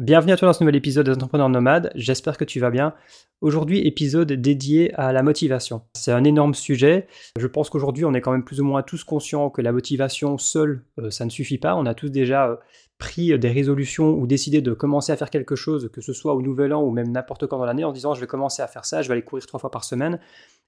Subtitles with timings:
[0.00, 2.94] Bienvenue à toi dans ce nouvel épisode des Entrepreneurs Nomades, j'espère que tu vas bien.
[3.42, 5.82] Aujourd'hui, épisode dédié à la motivation.
[5.92, 7.06] C'est un énorme sujet.
[7.38, 10.38] Je pense qu'aujourd'hui, on est quand même plus ou moins tous conscients que la motivation
[10.38, 11.76] seule, euh, ça ne suffit pas.
[11.76, 12.56] On a tous déjà euh,
[12.96, 16.40] pris des résolutions ou décidé de commencer à faire quelque chose, que ce soit au
[16.40, 18.86] nouvel an ou même n'importe quand dans l'année, en disant je vais commencer à faire
[18.86, 20.18] ça, je vais aller courir trois fois par semaine.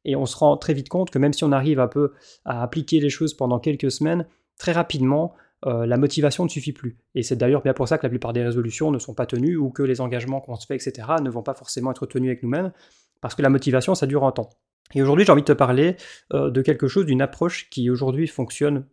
[0.04, 2.12] Et on se rend très vite compte que même si on arrive un peu
[2.44, 4.26] à appliquer les choses pendant quelques semaines,
[4.58, 5.32] très rapidement,
[5.66, 6.98] euh, la motivation ne suffit plus.
[7.14, 9.56] Et c'est d'ailleurs bien pour ça que la plupart des résolutions ne sont pas tenues
[9.56, 12.42] ou que les engagements qu'on se fait, etc., ne vont pas forcément être tenus avec
[12.42, 12.72] nous-mêmes,
[13.20, 14.50] parce que la motivation, ça dure un temps.
[14.94, 15.96] Et aujourd'hui, j'ai envie de te parler
[16.32, 18.86] euh, de quelque chose, d'une approche qui aujourd'hui fonctionne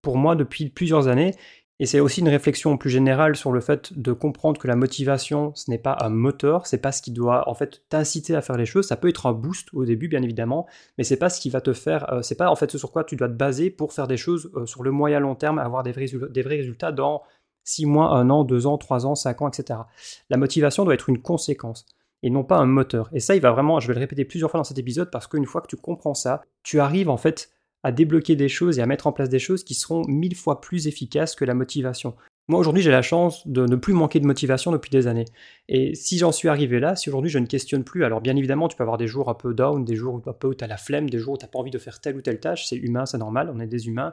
[0.00, 1.34] pour moi depuis plusieurs années
[1.80, 5.52] et c'est aussi une réflexion plus générale sur le fait de comprendre que la motivation,
[5.54, 8.56] ce n'est pas un moteur, c'est pas ce qui doit en fait t'inciter à faire
[8.56, 8.86] les choses.
[8.86, 11.60] Ça peut être un boost au début, bien évidemment, mais c'est pas ce qui va
[11.60, 13.92] te faire, euh, c'est pas en fait ce sur quoi tu dois te baser pour
[13.92, 16.06] faire des choses euh, sur le moyen long terme, avoir des vrais,
[16.44, 17.22] résultats dans
[17.64, 19.80] 6 mois, 1 an, 2 ans, 3 ans, 5 ans, etc.
[20.30, 21.86] La motivation doit être une conséquence
[22.22, 23.08] et non pas un moteur.
[23.12, 25.26] Et ça, il va vraiment, je vais le répéter plusieurs fois dans cet épisode parce
[25.26, 27.50] qu'une fois que tu comprends ça, tu arrives en fait
[27.82, 30.60] à débloquer des choses et à mettre en place des choses qui seront mille fois
[30.60, 32.14] plus efficaces que la motivation.
[32.48, 35.26] Moi aujourd'hui j'ai la chance de ne plus manquer de motivation depuis des années.
[35.68, 38.66] Et si j'en suis arrivé là, si aujourd'hui je ne questionne plus, alors bien évidemment
[38.66, 40.66] tu peux avoir des jours un peu down, des jours un peu où tu as
[40.66, 42.66] la flemme, des jours où tu n'as pas envie de faire telle ou telle tâche,
[42.66, 44.12] c'est humain, c'est normal, on est des humains.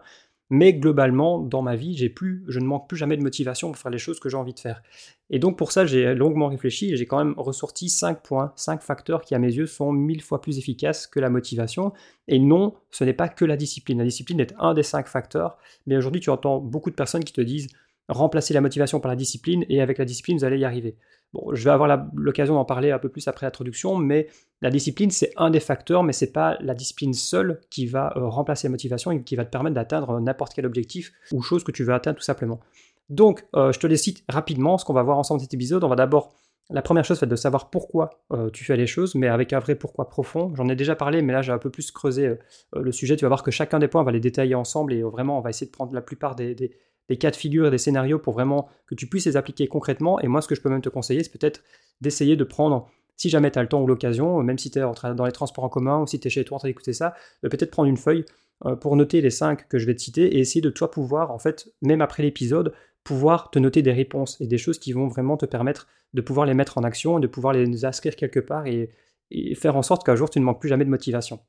[0.50, 3.80] Mais globalement, dans ma vie, j'ai plus, je ne manque plus jamais de motivation pour
[3.80, 4.82] faire les choses que j'ai envie de faire.
[5.30, 8.82] Et donc pour ça, j'ai longuement réfléchi et j'ai quand même ressorti 5 points, 5
[8.82, 11.94] facteurs qui à mes yeux sont mille fois plus efficaces que la motivation.
[12.28, 14.00] Et non, ce n'est pas que la discipline.
[14.00, 17.34] La discipline est un des 5 facteurs, mais aujourd'hui tu entends beaucoup de personnes qui
[17.34, 17.68] te disent
[18.10, 20.98] remplacer la motivation par la discipline et avec la discipline vous allez y arriver.
[21.34, 24.28] Bon, je vais avoir l'occasion d'en parler un peu plus après l'introduction, mais
[24.62, 28.28] la discipline c'est un des facteurs, mais c'est pas la discipline seule qui va euh,
[28.28, 31.72] remplacer la motivation et qui va te permettre d'atteindre n'importe quel objectif ou chose que
[31.72, 32.60] tu veux atteindre tout simplement.
[33.10, 35.84] Donc, euh, je te les rapidement, ce qu'on va voir ensemble dans cet épisode.
[35.84, 36.34] On va d'abord,
[36.70, 39.60] la première chose, c'est de savoir pourquoi euh, tu fais les choses, mais avec un
[39.60, 40.54] vrai pourquoi profond.
[40.56, 42.36] J'en ai déjà parlé, mais là, j'ai un peu plus creusé
[42.74, 43.16] le sujet.
[43.16, 45.42] Tu vas voir que chacun des points, on va les détailler ensemble et vraiment, on
[45.42, 46.54] va essayer de prendre la plupart des
[47.18, 50.20] cas de figure et des scénarios pour vraiment que tu puisses les appliquer concrètement.
[50.20, 51.64] Et moi, ce que je peux même te conseiller, c'est peut-être
[52.02, 55.14] d'essayer de prendre, si jamais tu as le temps ou l'occasion, même si tu es
[55.16, 57.14] dans les transports en commun ou si tu es chez toi en train d'écouter ça,
[57.42, 58.26] peut-être prendre une feuille
[58.66, 61.32] euh, pour noter les cinq que je vais te citer et essayer de toi pouvoir,
[61.32, 65.08] en fait, même après l'épisode, pouvoir te noter des réponses et des choses qui vont
[65.08, 68.40] vraiment te permettre de pouvoir les mettre en action et de pouvoir les inscrire quelque
[68.40, 68.90] part et
[69.56, 71.40] faire en sorte qu'un jour tu ne manques plus jamais de motivation.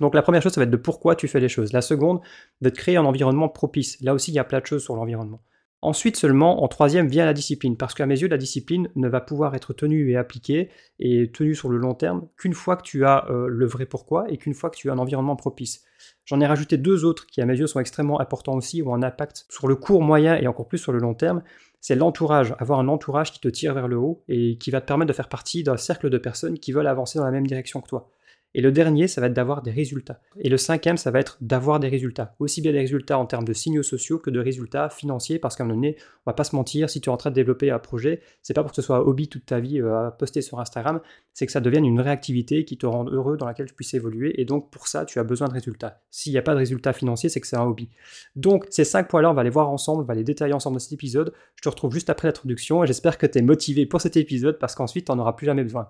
[0.00, 1.72] Donc la première chose, ça va être de pourquoi tu fais les choses.
[1.72, 2.20] La seconde,
[2.60, 4.00] de créer un environnement propice.
[4.00, 5.40] Là aussi, il y a plein de choses sur l'environnement.
[5.80, 9.20] Ensuite seulement, en troisième, vient la discipline, parce qu'à mes yeux, la discipline ne va
[9.20, 13.04] pouvoir être tenue et appliquée et tenue sur le long terme qu'une fois que tu
[13.04, 15.84] as euh, le vrai pourquoi et qu'une fois que tu as un environnement propice.
[16.24, 19.04] J'en ai rajouté deux autres qui, à mes yeux, sont extrêmement importants aussi, ou un
[19.04, 21.42] impact sur le court, moyen et encore plus sur le long terme.
[21.80, 24.86] C'est l'entourage, avoir un entourage qui te tire vers le haut et qui va te
[24.86, 27.80] permettre de faire partie d'un cercle de personnes qui veulent avancer dans la même direction
[27.80, 28.10] que toi.
[28.54, 30.20] Et le dernier, ça va être d'avoir des résultats.
[30.40, 32.34] Et le cinquième, ça va être d'avoir des résultats.
[32.38, 35.64] Aussi bien des résultats en termes de signaux sociaux que de résultats financiers, parce qu'à
[35.64, 37.70] un moment donné, on va pas se mentir, si tu es en train de développer
[37.70, 40.10] un projet, c'est pas pour que ce soit un hobby toute ta vie euh, à
[40.10, 41.00] poster sur Instagram,
[41.34, 44.40] c'est que ça devienne une réactivité qui te rende heureux, dans laquelle tu puisses évoluer.
[44.40, 46.00] Et donc pour ça, tu as besoin de résultats.
[46.10, 47.90] S'il n'y a pas de résultats financiers, c'est que c'est un hobby.
[48.34, 50.80] Donc ces cinq points-là, on va les voir ensemble, on va les détailler ensemble dans
[50.80, 51.32] cet épisode.
[51.56, 54.58] Je te retrouve juste après l'introduction et j'espère que tu es motivé pour cet épisode
[54.58, 55.88] parce qu'ensuite, tu n'en auras plus jamais besoin.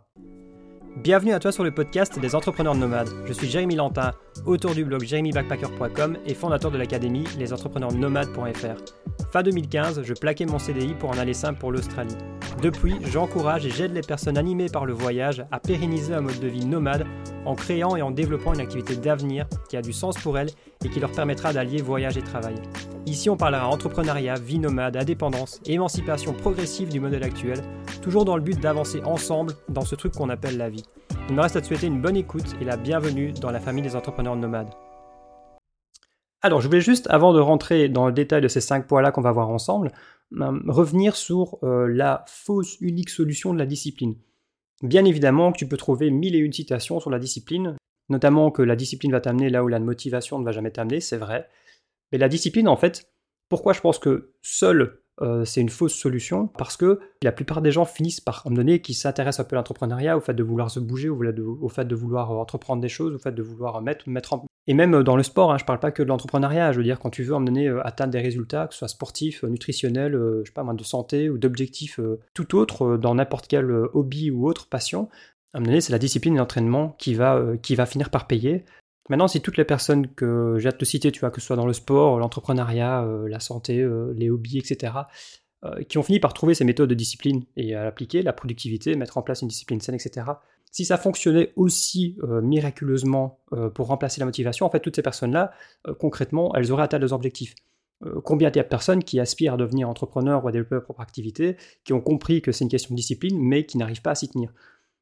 [1.03, 3.09] Bienvenue à toi sur le podcast des entrepreneurs nomades.
[3.25, 4.15] Je suis Jérémy Lantin,
[4.47, 9.31] auteur du blog jérémybackpacker.com et fondateur de l'académie lesentrepreneursnomades.fr.
[9.31, 12.17] Fin 2015, je plaquais mon CDI pour en aller simple pour l'Australie.
[12.63, 16.49] Depuis, j'encourage et j'aide les personnes animées par le voyage à pérenniser un mode de
[16.49, 17.07] vie nomade
[17.45, 20.51] en créant et en développant une activité d'avenir qui a du sens pour elles
[20.85, 22.57] et qui leur permettra d'allier voyage et travail.
[23.07, 27.63] Ici, on parlera entrepreneuriat, vie nomade, indépendance émancipation progressive du modèle actuel,
[28.03, 30.85] toujours dans le but d'avancer ensemble dans ce truc qu'on appelle la vie.
[31.29, 33.85] Il me reste à te souhaiter une bonne écoute et la bienvenue dans la famille
[33.85, 34.71] des entrepreneurs nomades.
[36.41, 39.21] Alors, je voulais juste, avant de rentrer dans le détail de ces cinq points-là qu'on
[39.21, 39.91] va voir ensemble,
[40.31, 44.17] revenir sur euh, la fausse unique solution de la discipline.
[44.83, 47.77] Bien évidemment que tu peux trouver mille et une citations sur la discipline,
[48.09, 51.17] notamment que la discipline va t'amener là où la motivation ne va jamais t'amener, c'est
[51.17, 51.49] vrai.
[52.13, 53.13] Mais la discipline, en fait,
[53.49, 57.71] pourquoi je pense que seule euh, c'est une fausse solution parce que la plupart des
[57.71, 60.43] gens finissent par, à un donné, qui s'intéressent un peu à l'entrepreneuriat, au fait de
[60.43, 64.09] vouloir se bouger, au fait de vouloir entreprendre des choses, au fait de vouloir mettre,
[64.09, 64.45] mettre en...
[64.67, 66.85] Et même dans le sport, hein, je ne parle pas que de l'entrepreneuriat, je veux
[66.85, 69.45] dire, quand tu veux, à un donné, euh, atteindre des résultats, que ce soit sportifs,
[69.45, 71.99] euh, nutritionnels, je sais pas, de santé ou d'objectifs
[72.35, 75.09] tout autre, dans n'importe quel hobby ou autre passion,
[75.55, 77.17] à un moment donné, c'est la discipline et l'entraînement qui
[77.63, 78.65] qui va finir par payer.
[79.09, 81.57] Maintenant, si toutes les personnes que j'ai hâte de citer, tu vois, que ce soit
[81.57, 84.93] dans le sport, l'entrepreneuriat, euh, la santé, euh, les hobbies, etc.,
[85.89, 89.19] qui ont fini par trouver ces méthodes de discipline et à l'appliquer, la productivité, mettre
[89.19, 90.25] en place une discipline saine, etc.
[90.71, 93.41] Si ça fonctionnait aussi miraculeusement
[93.75, 95.51] pour remplacer la motivation, en fait, toutes ces personnes-là,
[95.99, 97.57] concrètement, elles auraient atteint leurs objectifs.
[98.23, 100.85] combien il y a de personnes qui aspirent à devenir entrepreneurs ou à développer leur
[100.85, 104.13] propre activité, qui ont compris que c'est une question de discipline, mais qui n'arrivent pas
[104.13, 104.53] à s'y tenir?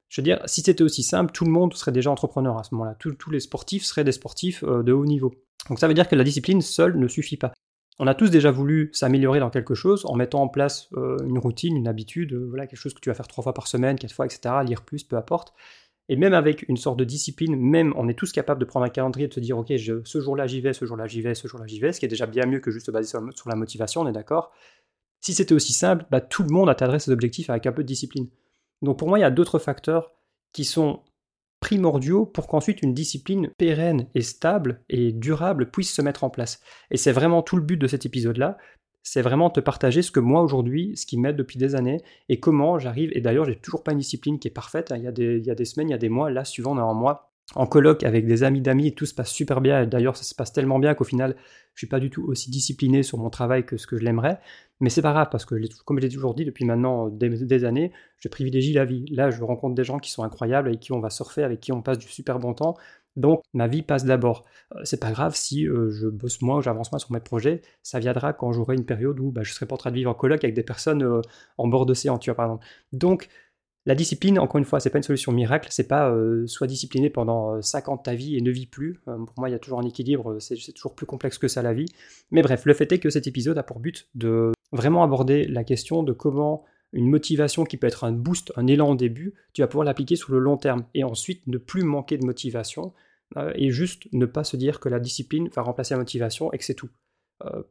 [0.09, 2.75] Je veux dire, si c'était aussi simple, tout le monde serait déjà entrepreneur à ce
[2.75, 2.97] moment-là.
[2.99, 5.35] Tous, les sportifs seraient des sportifs euh, de haut niveau.
[5.69, 7.53] Donc ça veut dire que la discipline seule ne suffit pas.
[7.99, 11.39] On a tous déjà voulu s'améliorer dans quelque chose en mettant en place euh, une
[11.39, 13.99] routine, une habitude, euh, voilà, quelque chose que tu vas faire trois fois par semaine,
[13.99, 15.55] quatre fois, etc., lire plus, peu importe.
[16.09, 18.91] Et même avec une sorte de discipline, même on est tous capables de prendre un
[18.91, 21.49] calendrier et de se dire, ok, ce jour-là j'y vais, ce jour-là j'y vais, ce
[21.49, 23.57] jour-là j'y vais, ce qui est déjà bien mieux que juste se baser sur, la
[23.57, 24.53] motivation, on est d'accord.
[25.21, 27.89] Si c'était aussi simple, bah, tout le monde atteindrait ses objectifs avec un peu de
[27.89, 28.29] discipline.
[28.83, 30.13] Donc pour moi, il y a d'autres facteurs
[30.53, 31.03] qui sont
[31.61, 36.61] primordiaux pour qu'ensuite une discipline pérenne et stable et durable puisse se mettre en place.
[36.91, 38.59] Et c'est vraiment tout le but de cet épisode-là,
[39.03, 42.41] c'est vraiment te partager ce que moi aujourd'hui, ce qui m'aide depuis des années, et
[42.41, 44.97] comment j'arrive, et d'ailleurs j'ai toujours pas une discipline qui est parfaite, hein.
[44.97, 45.13] il, y a
[45.55, 48.03] des, semaines, il y a des mois, là suivant on est en mois, en colloque
[48.03, 49.87] avec des amis d'amis, tout se passe super bien.
[49.87, 51.37] D'ailleurs, ça se passe tellement bien qu'au final,
[51.75, 54.41] je suis pas du tout aussi discipliné sur mon travail que ce que je l'aimerais.
[54.81, 55.55] Mais c'est pas grave parce que,
[55.85, 59.07] comme je l'ai toujours dit depuis maintenant des, années, je privilégie la vie.
[59.11, 61.73] Là, je rencontre des gens qui sont incroyables, avec qui on va surfer, avec qui
[61.73, 62.77] on passe du super bon temps.
[63.17, 64.45] Donc, ma vie passe d'abord.
[64.75, 67.63] Euh, c'est pas grave si euh, je bosse moins j'avance moins sur mes projets.
[67.83, 70.11] Ça viendra quand j'aurai une période où bah, je serai pas en train de vivre
[70.11, 71.23] en colloque avec des personnes euh,
[71.57, 72.67] en bord d'océan, tu vois, par exemple.
[72.93, 73.29] Donc,
[73.87, 77.09] la discipline, encore une fois, c'est pas une solution miracle, c'est pas euh, soit discipliné
[77.09, 79.01] pendant 5 euh, ans de ta vie et ne vis plus.
[79.07, 81.63] Euh, pour moi, il y a toujours un équilibre, c'est toujours plus complexe que ça
[81.63, 81.87] la vie.
[82.33, 85.63] Mais bref, le fait est que cet épisode a pour but de vraiment aborder la
[85.63, 89.63] question de comment une motivation qui peut être un boost, un élan au début, tu
[89.63, 92.93] vas pouvoir l'appliquer sur le long terme et ensuite ne plus manquer de motivation
[93.57, 96.65] et juste ne pas se dire que la discipline va remplacer la motivation et que
[96.65, 96.89] c'est tout.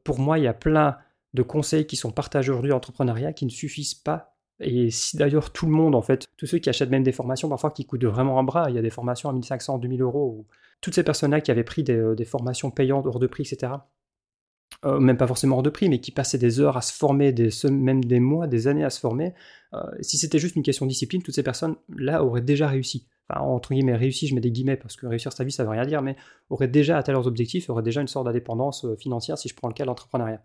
[0.03, 0.97] pour moi, il y a plein
[1.33, 5.51] de conseils qui sont partagés aujourd'hui en entrepreneuriat qui ne suffisent pas et si d'ailleurs
[5.51, 8.05] tout le monde, en fait, tous ceux qui achètent même des formations parfois qui coûtent
[8.05, 10.45] vraiment un bras, il y a des formations à 1500, 2000 euros, ou
[10.81, 13.73] toutes ces personnes-là qui avaient pris des, euh, formations payantes hors de prix, etc.,
[14.85, 17.31] euh, même pas forcément hors de prix, mais qui passaient des heures à se former,
[17.33, 19.33] des, même des mois, des années à se former,
[19.73, 23.07] euh, si c'était juste une question de discipline, toutes ces personnes-là auraient déjà réussi.
[23.29, 25.71] Enfin, entre guillemets, réussi, je mets des guillemets parce que réussir sa vie, ça veut
[25.71, 26.15] rien dire, mais
[26.49, 29.73] auraient déjà atteint leurs objectifs, auraient déjà une sorte d'indépendance financière si je prends le
[29.73, 30.41] cas de l'entrepreneuriat.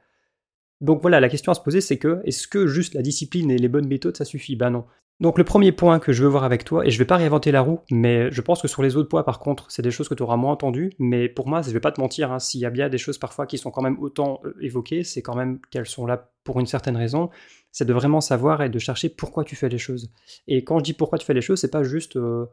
[0.81, 3.59] Donc voilà, la question à se poser, c'est que est-ce que juste la discipline et
[3.59, 4.57] les bonnes méthodes, ça suffit?
[4.57, 4.85] Ben non.
[5.21, 7.53] Donc le premier point que je veux voir avec toi, et je vais pas réinventer
[7.53, 10.09] la roue, mais je pense que sur les autres points, par contre, c'est des choses
[10.09, 12.61] que tu auras moins entendues, mais pour moi, je vais pas te mentir, hein, s'il
[12.61, 15.37] y a bien des choses parfois qui sont quand même autant euh, évoquées, c'est quand
[15.37, 17.29] même qu'elles sont là pour une certaine raison,
[17.71, 20.11] c'est de vraiment savoir et de chercher pourquoi tu fais les choses.
[20.49, 22.17] Et quand je dis pourquoi tu fais les choses, c'est pas juste...
[22.17, 22.47] Euh,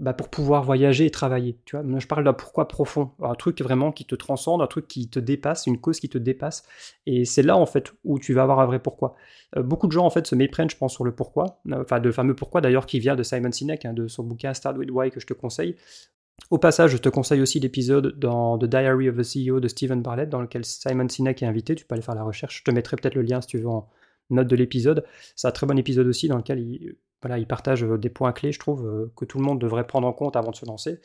[0.00, 1.58] bah, pour pouvoir voyager et travailler.
[1.66, 4.88] Tu vois, je parle d'un pourquoi profond, un truc vraiment qui te transcende, un truc
[4.88, 6.64] qui te dépasse, une cause qui te dépasse.
[7.04, 9.14] Et c'est là en fait où tu vas avoir un vrai pourquoi.
[9.56, 11.98] Euh, beaucoup de gens en fait se méprennent, je pense, sur le pourquoi, euh, enfin
[11.98, 14.90] le fameux pourquoi d'ailleurs qui vient de Simon Sinek, hein, de son bouquin Start with
[14.90, 15.76] Why que je te conseille.
[16.48, 20.00] Au passage, je te conseille aussi l'épisode dans The Diary of the CEO de Stephen
[20.00, 21.74] Bartlett, dans lequel Simon Sinek est invité.
[21.74, 22.60] Tu peux aller faire la recherche.
[22.60, 23.86] Je te mettrai peut-être le lien si tu veux en
[24.30, 25.04] note de l'épisode.
[25.36, 28.32] C'est un très bon épisode aussi dans lequel il voilà, il partage euh, des points
[28.32, 30.66] clés, je trouve, euh, que tout le monde devrait prendre en compte avant de se
[30.66, 31.00] lancer.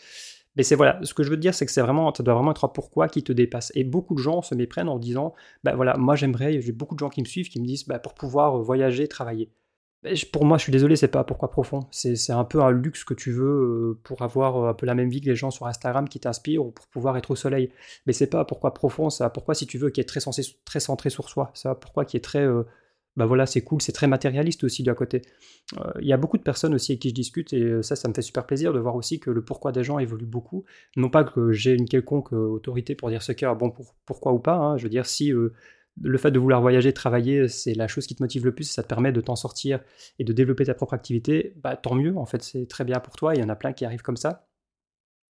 [0.56, 2.34] Mais c'est voilà, ce que je veux te dire, c'est que c'est vraiment, ça doit
[2.34, 3.74] vraiment être un pourquoi qui te dépasse.
[3.76, 5.34] Et beaucoup de gens se méprennent en disant,
[5.66, 8.00] bah voilà, moi j'aimerais, j'ai beaucoup de gens qui me suivent qui me disent, bah
[8.00, 9.52] pour pouvoir euh, voyager, travailler.
[10.32, 11.80] Pour moi, je suis désolé, c'est pas pourquoi profond.
[11.90, 15.20] C'est un peu un luxe que tu veux pour avoir un peu la même vie
[15.20, 17.72] que les gens sur Instagram qui t'inspirent ou pour pouvoir être au soleil.
[18.06, 20.20] Mais c'est pas pourquoi profond, ça pourquoi si tu veux qui est très,
[20.64, 21.50] très centré sur soi.
[21.56, 22.46] Ça pourquoi qui est très
[23.18, 25.22] bah voilà, c'est cool, c'est très matérialiste aussi de côté.
[25.80, 27.96] Euh, il y a beaucoup de personnes aussi avec qui je discute et euh, ça,
[27.96, 30.66] ça me fait super plaisir de voir aussi que le pourquoi des gens évolue beaucoup.
[30.98, 34.34] Non pas que j'ai une quelconque euh, autorité pour dire ce a bon pour, pourquoi
[34.34, 34.56] ou pas.
[34.56, 34.78] Hein.
[34.78, 35.32] Je veux dire, si
[36.02, 38.84] le fait de vouloir voyager, travailler, c'est la chose qui te motive le plus, ça
[38.84, 39.80] te permet de t'en sortir
[40.20, 43.16] et de développer ta propre activité, bah tant mieux, en fait, c'est très bien pour
[43.16, 44.48] toi, il y en a plein qui arrivent comme ça.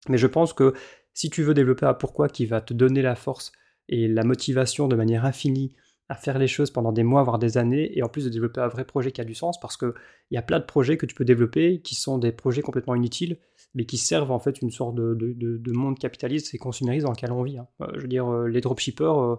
[0.08, 0.74] Mais je pense que
[1.14, 3.52] si tu veux développer un pourquoi qui va te donner la force
[3.88, 5.74] et la motivation de manière infinie
[6.08, 8.60] à faire les choses pendant des mois, voire des années, et en plus de développer
[8.60, 9.92] un vrai projet qui a du sens, parce qu'il
[10.30, 13.38] y a plein de projets que tu peux développer qui sont des projets complètement inutiles,
[13.74, 17.42] mais qui servent en fait une sorte de, monde capitaliste et consumériste dans lequel on
[17.42, 17.58] vit.
[17.58, 17.66] Hein.
[17.82, 19.36] Euh, je veux dire, euh, les dropshippers, euh,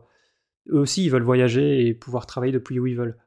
[0.70, 3.18] eux aussi, ils veulent voyager et pouvoir travailler depuis où ils veulent.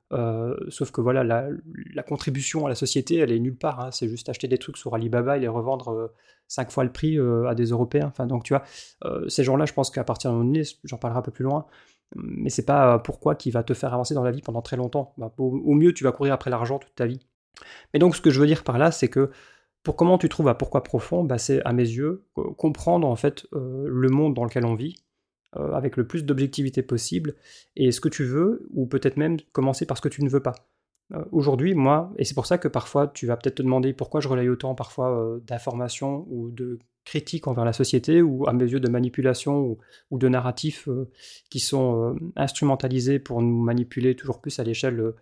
[0.68, 3.80] sauf que voilà, la, contribution à la société, elle est nulle part.
[3.80, 3.90] Hein.
[3.90, 6.12] C'est juste acheter des trucs sur Alibaba et les revendre
[6.47, 8.09] cinq fois le prix à des Européens.
[8.09, 8.62] Enfin, donc tu vois,
[9.28, 11.64] ces gens-là, je pense qu'à partir d'un moment donné, j'en parlerai un peu plus loin,
[12.17, 14.76] mais c'est pas euh, pourquoi qui va te faire avancer dans la vie pendant très
[14.76, 15.14] longtemps.
[15.19, 17.21] Bah, au, mieux, tu vas courir après l'argent toute ta vie.
[17.93, 19.31] Mais donc, ce que je veux dire par là, c'est que
[19.83, 22.26] pour comment tu trouves un pourquoi profond, bah, c'est à mes yeux
[22.57, 24.95] comprendre en fait euh, le monde dans lequel on vit,
[25.52, 27.35] avec le plus d'objectivité possible,
[27.75, 30.43] et ce que tu veux, ou peut-être même commencer par ce que tu ne veux
[30.43, 30.55] pas.
[31.33, 34.29] Aujourd'hui, moi, et c'est pour ça que parfois tu vas peut-être te demander pourquoi je
[34.29, 38.88] relaye autant parfois d'informations ou de critiques envers la société, ou à mes yeux de
[38.88, 39.76] manipulation
[40.11, 40.88] ou, de narratifs
[41.50, 45.12] qui sont instrumentalisés pour nous manipuler toujours plus à l'échelle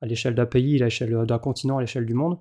[0.00, 2.38] à l'échelle d'un pays, à l'échelle d'un continent, à l'échelle du monde.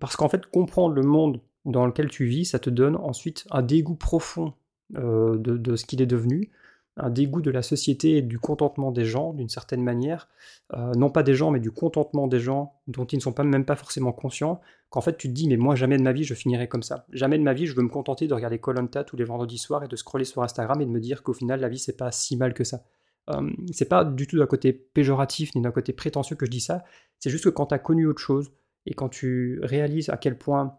[0.00, 3.62] Parce qu'en fait, comprendre le monde dans lequel tu vis, ça te donne ensuite un
[3.62, 4.54] dégoût profond
[4.96, 6.50] euh, de, ce qu'il est devenu,
[6.98, 10.28] un dégoût de la société et du contentement des gens, d'une certaine manière.
[10.74, 13.44] Euh, non pas des gens, mais du contentement des gens dont ils ne sont pas,
[13.44, 14.60] même pas forcément conscients.
[14.90, 17.06] Qu'en fait, tu te dis, mais moi, jamais de ma vie, je finirai comme ça.
[17.12, 19.84] Jamais de ma vie, je veux me contenter de regarder Colanta tous les vendredis soirs
[19.84, 22.10] et de scroller sur Instagram et de me dire qu'au final, la vie, c'est pas
[22.10, 22.82] si mal que ça.
[23.30, 26.60] Euh, c'est pas du tout d'un côté péjoratif ni d'un côté prétentieux que je dis
[26.60, 26.84] ça,
[27.18, 28.50] c'est juste que quand tu as connu autre chose
[28.86, 30.78] et quand tu réalises à quel point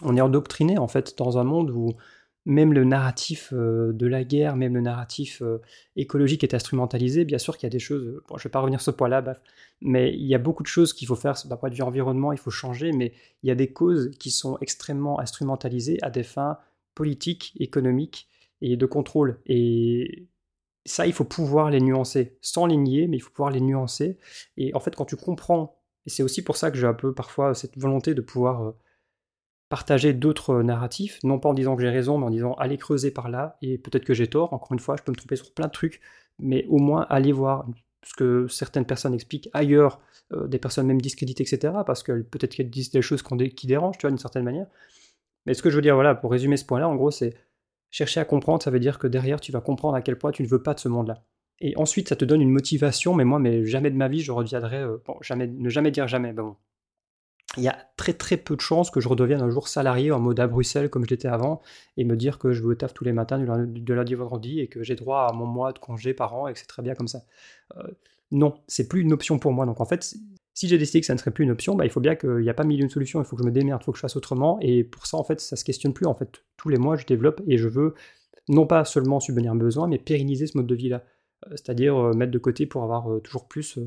[0.00, 1.92] on est endoctriné en fait dans un monde où
[2.44, 5.60] même le narratif euh, de la guerre, même le narratif euh,
[5.96, 7.24] écologique est instrumentalisé.
[7.24, 8.96] Bien sûr qu'il y a des choses, bon, je ne vais pas revenir sur ce
[8.96, 9.22] point-là,
[9.80, 12.32] mais il y a beaucoup de choses qu'il faut faire d'un point de vue environnement,
[12.32, 16.24] il faut changer, mais il y a des causes qui sont extrêmement instrumentalisées à des
[16.24, 16.58] fins
[16.94, 18.28] politiques, économiques
[18.60, 19.40] et de contrôle.
[19.46, 20.28] Et
[20.84, 24.18] ça, il faut pouvoir les nuancer, sans les nier, mais il faut pouvoir les nuancer.
[24.56, 27.14] Et en fait, quand tu comprends, et c'est aussi pour ça que j'ai un peu
[27.14, 28.72] parfois cette volonté de pouvoir euh,
[29.72, 33.10] partager d'autres narratifs, non pas en disant que j'ai raison, mais en disant allez creuser
[33.10, 35.50] par là, et peut-être que j'ai tort, encore une fois, je peux me tromper sur
[35.54, 36.02] plein de trucs,
[36.38, 37.66] mais au moins allez voir
[38.04, 40.00] ce que certaines personnes expliquent ailleurs,
[40.32, 43.22] euh, des personnes même discréditées, etc., parce que peut-être qu'elles disent des choses
[43.56, 44.66] qui dérangent, tu vois, d'une certaine manière.
[45.46, 47.34] Mais ce que je veux dire, voilà, pour résumer ce point-là, en gros, c'est
[47.92, 50.42] Chercher à comprendre, ça veut dire que derrière, tu vas comprendre à quel point tu
[50.42, 51.22] ne veux pas de ce monde-là.
[51.60, 54.32] Et ensuite, ça te donne une motivation, mais moi, mais jamais de ma vie, je
[54.32, 54.78] reviendrai.
[54.78, 56.32] Euh, bon, jamais, ne jamais dire jamais.
[56.32, 56.56] bon.
[57.56, 60.18] Il y a très très peu de chances que je redevienne un jour salarié en
[60.18, 61.60] mode à Bruxelles comme je l'étais avant
[61.96, 64.60] et me dire que je vais au taf tous les matins de lundi au vendredi
[64.60, 66.82] et que j'ai droit à mon mois de congé par an et que c'est très
[66.82, 67.24] bien comme ça.
[67.76, 67.82] Euh,
[68.30, 69.66] non, c'est plus une option pour moi.
[69.66, 70.14] Donc en fait,
[70.54, 72.38] si j'ai décidé que ça ne serait plus une option, bah, il faut bien qu'il
[72.38, 73.98] n'y a pas mille une solution, il faut que je me démerde, il faut que
[73.98, 74.58] je fasse autrement.
[74.60, 76.06] Et pour ça, en fait, ça se questionne plus.
[76.06, 77.94] En fait, tous les mois, je développe et je veux
[78.48, 81.04] non pas seulement subvenir mes besoins, mais pérenniser ce mode de vie-là.
[81.46, 83.78] Euh, c'est-à-dire euh, mettre de côté pour avoir euh, toujours plus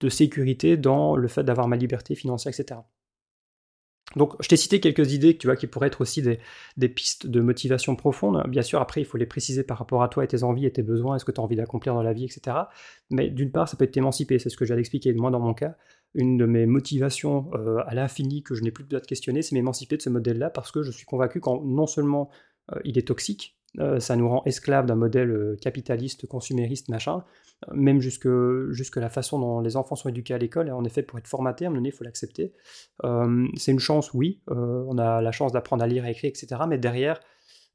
[0.00, 2.80] de sécurité dans le fait d'avoir ma liberté financière, etc.
[4.16, 7.40] Donc, je t'ai cité quelques idées tu vois, qui pourraient être aussi des, pistes de
[7.40, 8.42] motivation profonde.
[8.48, 10.72] Bien sûr, après, il faut les préciser par rapport à toi et tes envies et
[10.72, 12.56] tes besoins, est ce que tu as envie d'accomplir dans la vie, etc.
[13.10, 15.12] Mais d'une part, ça peut être t'émanciper, c'est ce que j'ai d'expliquer.
[15.12, 15.76] Moi, dans mon cas,
[16.14, 19.54] une de mes motivations euh, à l'infini que je n'ai plus besoin de questionner, c'est
[19.54, 22.30] m'émanciper de ce modèle-là parce que je suis convaincu qu'en non seulement
[22.72, 27.24] euh, il est toxique, euh, ça nous rend esclaves d'un modèle capitaliste, consumériste, machin,
[27.72, 28.28] même jusque,
[28.70, 31.64] jusque la façon dont les enfants sont éduqués à l'école, en effet, pour être formatés,
[31.64, 32.52] à un moment donné, il faut l'accepter.
[33.04, 36.30] Euh, c'est une chance, oui, euh, on a la chance d'apprendre à lire, à écrire,
[36.30, 36.62] etc.
[36.68, 37.20] Mais derrière,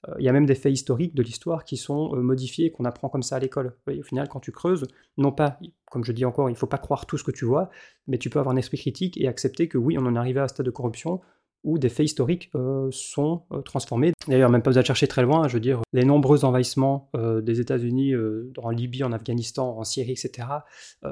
[0.07, 3.09] euh, il y a même des faits historiques de l'histoire qui sont modifiés, qu'on apprend
[3.09, 3.75] comme ça à l'école.
[3.88, 5.59] Au final, quand tu creuses, non pas,
[5.91, 7.69] comme je dis encore, il ne faut pas croire tout ce que tu vois,
[8.07, 10.39] mais tu peux avoir un esprit critique et accepter que oui, on en est arrivé
[10.39, 11.19] à un stade de corruption,
[11.63, 14.13] où des faits historiques euh, sont euh, transformés.
[14.27, 17.41] D'ailleurs, même pas besoin de chercher très loin, je veux dire, les nombreux envahissements euh,
[17.41, 18.13] des États-Unis
[18.58, 20.48] en Libye, en Afghanistan, en Syrie, etc.,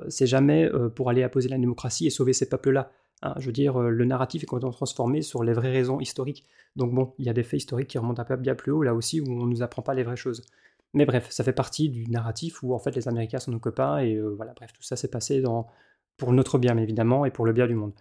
[0.07, 2.91] c'est jamais pour aller apposer la démocratie et sauver ces peuples-là.
[3.23, 3.35] Hein.
[3.37, 6.45] je veux dire, le narratif est complètement transformé sur les vraies raisons historiques.
[6.75, 8.83] Donc bon, il y a des faits historiques qui remontent un peu bien plus haut,
[8.83, 10.43] là aussi, où on ne nous apprend pas les vraies choses.
[10.93, 13.99] Mais bref, ça fait partie du narratif où en fait les Américains sont nos copains,
[13.99, 15.43] et voilà, bref, tout ça s'est passé
[16.17, 17.93] pour notre bien, évidemment, et pour le bien du monde.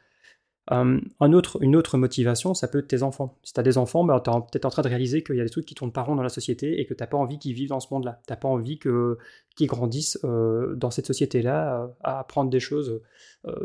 [0.72, 3.38] Euh, un autre, une autre motivation, ça peut être tes enfants.
[3.42, 5.40] Si tu as des enfants, bah, tu es peut-être en train de réaliser qu'il y
[5.40, 7.38] a des trucs qui tournent pas rond dans la société et que tu pas envie
[7.38, 8.20] qu'ils vivent dans ce monde-là.
[8.28, 13.00] Tu pas envie qu'ils grandissent euh, dans cette société-là, euh, à apprendre des choses,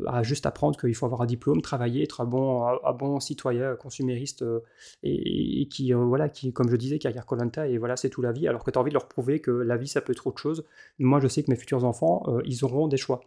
[0.07, 4.43] à juste apprendre qu'il faut avoir un diplôme, travailler, être un bon, un citoyen consumériste
[5.03, 8.31] et, qui, voilà, qui, comme je disais, qui regarde Colanta et voilà, c'est tout la
[8.31, 10.27] vie, alors que tu as envie de leur prouver que la vie, ça peut être
[10.27, 10.65] autre chose.
[10.97, 13.21] Moi, je sais que mes futurs enfants, ils auront des choix.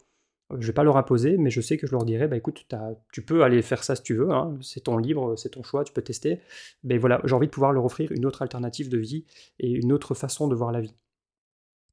[0.56, 2.66] Je vais pas leur imposer, mais je sais que je leur dirai, bah écoute,
[3.12, 5.84] tu peux aller faire ça si tu veux, hein, c'est ton libre, c'est ton choix,
[5.84, 6.40] tu peux tester.
[6.84, 9.26] Mais voilà, j'ai envie de pouvoir leur offrir une autre alternative de vie
[9.60, 10.94] et une autre façon de voir la vie.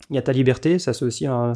[0.09, 1.53] Il y a ta liberté, ça c'est aussi un,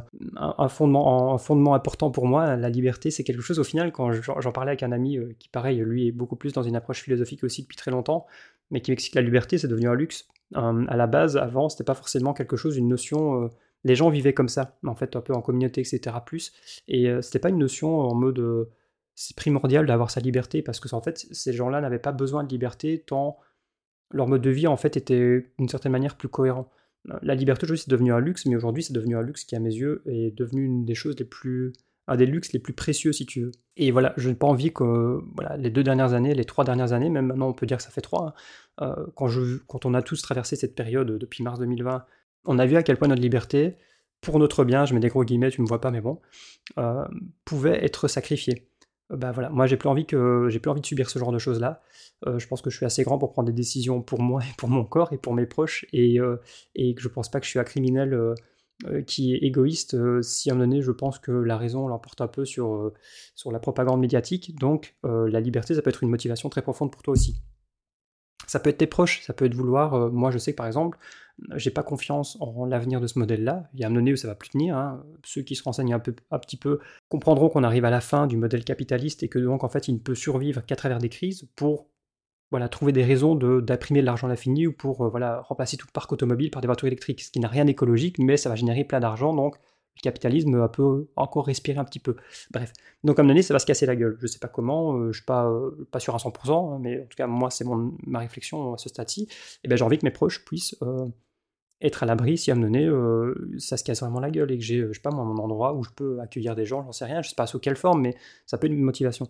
[0.70, 2.56] fondement, important pour moi.
[2.58, 5.50] La liberté, c'est quelque chose au final, quand j'en parlais avec un ami euh, qui,
[5.50, 8.25] pareil, lui est beaucoup plus dans une approche philosophique aussi depuis très longtemps,
[8.72, 10.27] mais qui m'explique que la liberté, c'est devenu un luxe.
[10.58, 13.50] Euh, à la base, avant, c'était pas forcément quelque chose, une notion.
[13.86, 16.15] Euh, les gens vivaient comme ça, en fait, un peu en communauté, etc.
[16.25, 16.53] Plus.
[16.88, 18.69] Et euh, c'était pas une notion en mode euh,
[19.15, 22.50] c'est primordial d'avoir sa liberté, parce que en fait, ces gens-là n'avaient pas besoin de
[22.50, 23.39] liberté tant
[24.12, 26.69] leur mode de vie en fait était d'une certaine manière plus cohérent.
[27.21, 29.59] La liberté aujourd'hui c'est devenu un luxe, mais aujourd'hui c'est devenu un luxe qui à
[29.59, 31.74] mes yeux est devenu une des choses les plus
[32.07, 33.51] un des luxes les plus précieux si tu veux.
[33.77, 36.91] Et voilà, je n'ai pas envie que voilà, les deux dernières années, les trois dernières
[36.91, 38.33] années, même maintenant on peut dire que ça fait trois,
[38.79, 42.03] hein, euh, quand, je, quand on a tous traversé cette période depuis mars 2020
[42.46, 43.75] On a vu à quel point notre liberté,
[44.22, 46.19] pour notre bien, je mets des gros guillemets, tu me vois pas, mais bon,
[46.77, 47.05] euh,
[47.46, 48.67] pouvait être sacrifiée.
[49.10, 51.39] Bah voilà, moi j'ai plus envie que j'ai plus envie de subir ce genre de
[51.39, 51.81] choses là.
[52.27, 54.69] je pense que je suis assez grand pour prendre des décisions pour moi et pour
[54.69, 56.19] mon corps et pour mes proches et,
[56.75, 58.36] et que je pense pas que je suis un criminel
[58.88, 61.89] euh, qui est égoïste euh, si à un moment donné je pense que la raison
[61.89, 62.93] l'emporte un peu sur, euh,
[63.36, 64.58] sur la propagande médiatique.
[64.58, 67.41] Donc la liberté, ça peut être une motivation très profonde pour toi aussi.
[68.48, 70.12] Ça peut être tes proches, ça peut être vouloir.
[70.12, 70.98] moi, je sais que par exemple,
[71.55, 73.69] j'ai pas confiance en l'avenir de ce modèle-là.
[73.74, 74.77] Il y a un moment donné où ça va plus tenir.
[74.77, 75.03] Hein.
[75.24, 76.79] Ceux qui se renseignent un, peu, un petit peu
[77.10, 79.93] comprendront qu'on arrive à la fin du modèle capitaliste et que donc en fait il
[79.93, 81.88] ne peut survivre qu'à travers des crises pour
[82.51, 85.88] voilà, trouver des raisons d'imprimer de, l'argent à l'infini ou pour euh, voilà, remplacer tout
[85.88, 88.55] le parc automobile par des voitures électriques, ce qui n'a rien d'écologique, mais ça va
[88.55, 89.58] générer plein d'argent, donc
[89.98, 92.15] le capitalisme peut encore respirer un petit peu.
[92.51, 92.72] Bref,
[93.03, 94.15] donc comme donné, ça va se casser la gueule.
[94.17, 96.75] Je ne sais pas comment, euh, je ne suis pas, euh, pas sûr à 100%,
[96.75, 97.65] hein, mais en tout cas, moi, c'est
[98.08, 99.27] ma réflexion à ce stade-ci.
[99.63, 100.75] Et ben, j'ai envie que mes proches puissent
[101.81, 104.57] être à l'abri si à un moment donné, ça se casse vraiment la gueule et
[104.57, 106.91] que j'ai, je sais pas, moi, mon endroit où je peux accueillir des gens, j'en
[106.91, 109.27] sais rien, je sais pas sous quelle forme, mais ça peut être une motivation.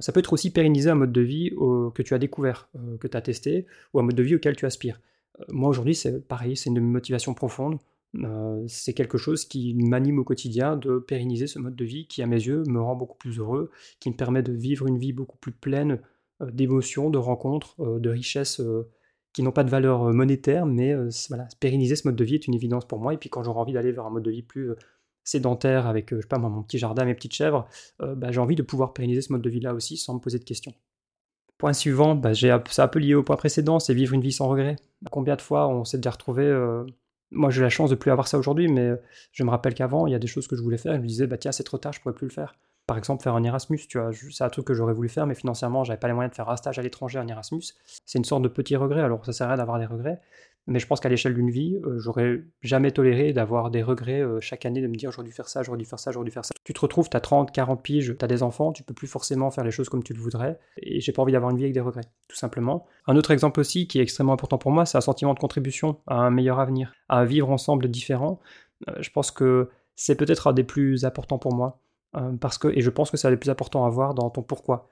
[0.00, 1.50] Ça peut être aussi pérenniser un mode de vie
[1.94, 4.56] que tu as découvert, euh, que tu as testé, ou un mode de vie auquel
[4.56, 5.00] tu aspires.
[5.40, 7.78] Euh, moi aujourd'hui, c'est pareil, c'est une motivation profonde.
[8.14, 12.22] Euh, c'est quelque chose qui m'anime au quotidien de pérenniser ce mode de vie qui,
[12.22, 15.12] à mes yeux, me rend beaucoup plus heureux, qui me permet de vivre une vie
[15.12, 16.00] beaucoup plus pleine
[16.40, 18.62] d'émotions, de rencontres, de richesses
[19.38, 20.96] qui n'ont pas de valeur monétaire, mais
[21.28, 23.14] voilà, pérenniser ce mode de vie est une évidence pour moi.
[23.14, 24.72] Et puis quand j'aurai envie d'aller vers un mode de vie plus
[25.22, 27.68] sédentaire avec, euh, je sais pas mon petit jardin, mes petites chèvres,
[28.02, 30.40] euh, bah, j'ai envie de pouvoir pérenniser ce mode de vie-là aussi sans me poser
[30.40, 30.74] de questions.
[31.56, 32.50] Point suivant, bah, c'est
[32.82, 34.74] un peu lié au point précédent, c'est vivre une vie sans regret.
[35.12, 36.84] Combien de fois on s'est déjà retrouvé euh,
[37.30, 38.90] Moi j'ai la chance de plus avoir ça aujourd'hui, mais
[39.30, 41.06] je me rappelle qu'avant, il y a des choses que je voulais faire, je me
[41.06, 42.56] disais, bah tiens, c'est trop tard, je pourrais plus le faire.
[42.88, 43.98] Par exemple, faire un Erasmus, tu
[44.30, 46.48] c'est un truc que j'aurais voulu faire, mais financièrement, j'avais pas les moyens de faire
[46.48, 47.62] un stage à l'étranger en Erasmus.
[48.06, 50.22] C'est une sorte de petit regret, alors ça sert à rien d'avoir des regrets,
[50.66, 54.40] mais je pense qu'à l'échelle d'une vie, euh, j'aurais jamais toléré d'avoir des regrets euh,
[54.40, 56.30] chaque année, de me dire j'aurais dû faire ça, j'aurais dû faire ça, j'aurais dû
[56.30, 56.54] faire ça.
[56.64, 59.06] Tu te retrouves, tu as 30, 40 piges, tu as des enfants, tu peux plus
[59.06, 61.64] forcément faire les choses comme tu le voudrais, et j'ai pas envie d'avoir une vie
[61.64, 62.86] avec des regrets, tout simplement.
[63.06, 66.00] Un autre exemple aussi qui est extrêmement important pour moi, c'est un sentiment de contribution
[66.06, 68.40] à un meilleur avenir, à vivre ensemble différent.
[68.88, 71.80] Euh, je pense que c'est peut-être un des plus importants pour moi,
[72.40, 74.88] parce que, et je pense que c'est des plus importants à voir dans ton pourquoi.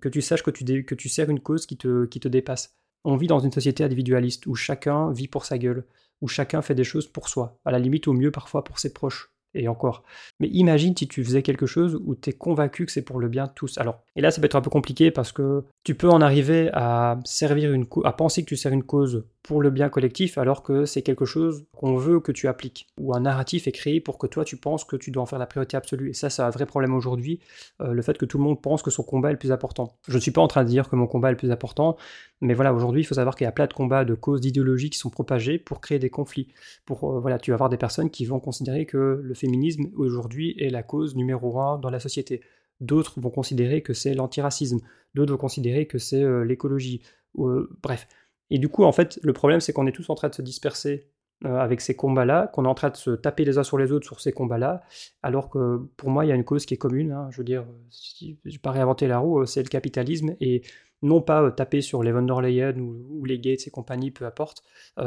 [0.00, 2.80] que tu saches que tu, que tu sers une cause qui te, qui te dépasse
[3.04, 5.84] on vit dans une société individualiste où chacun vit pour sa gueule,
[6.20, 8.92] où chacun fait des choses pour soi, à la limite au mieux parfois pour ses
[8.92, 10.04] proches et encore.
[10.38, 13.28] Mais imagine si tu faisais quelque chose où tu es convaincu que c'est pour le
[13.28, 13.78] bien de tous.
[13.78, 16.68] Alors, et là, ça peut être un peu compliqué parce que tu peux en arriver
[16.74, 20.62] à servir une à penser que tu sers une cause pour le bien collectif alors
[20.62, 22.86] que c'est quelque chose qu'on veut que tu appliques.
[22.98, 25.38] Ou un narratif est créé pour que toi tu penses que tu dois en faire
[25.38, 26.10] la priorité absolue.
[26.10, 27.40] Et ça, c'est un vrai problème aujourd'hui,
[27.80, 29.96] euh, le fait que tout le monde pense que son combat est le plus important.
[30.06, 31.96] Je ne suis pas en train de dire que mon combat est le plus important,
[32.42, 34.90] mais voilà, aujourd'hui, il faut savoir qu'il y a plein de combats, de causes, d'idéologies
[34.90, 36.48] qui sont propagées pour créer des conflits.
[36.84, 40.56] Pour, euh, voilà, tu vas avoir des personnes qui vont considérer que le féminisme aujourd'hui
[40.58, 42.42] est la cause numéro un dans la société.
[42.80, 44.78] D'autres vont considérer que c'est l'antiracisme.
[45.14, 47.02] D'autres vont considérer que c'est euh, l'écologie.
[47.34, 48.06] bref,
[48.50, 50.42] et du coup, en fait, le problème, c'est qu'on est tous en train de se
[50.42, 51.08] disperser
[51.46, 53.92] euh, avec ces combats-là, qu'on est en train de se taper les uns sur les
[53.92, 54.82] autres sur ces combats-là,
[55.22, 57.12] alors que pour moi, il y a une cause qui est commune.
[57.12, 57.28] Hein.
[57.30, 60.62] je veux dire, si je pas réinventer la roue, euh, c'est le capitalisme, et
[61.02, 64.26] non pas euh, taper sur les von der Leyen ou, les Gates et compagnie, peu
[64.26, 64.62] importe,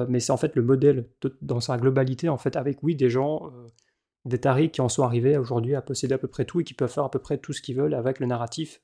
[0.08, 1.08] mais c'est en fait le modèle
[1.42, 3.52] dans sa globalité, en fait, avec, oui, des gens,
[4.26, 6.74] des tarés qui en sont arrivés aujourd'hui à posséder à peu près tout et qui
[6.74, 8.82] peuvent faire à peu près tout ce qu'ils veulent avec le narratif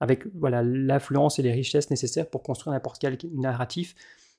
[0.00, 3.94] avec voilà l'influence et les richesses nécessaires pour construire n'importe quel narratif,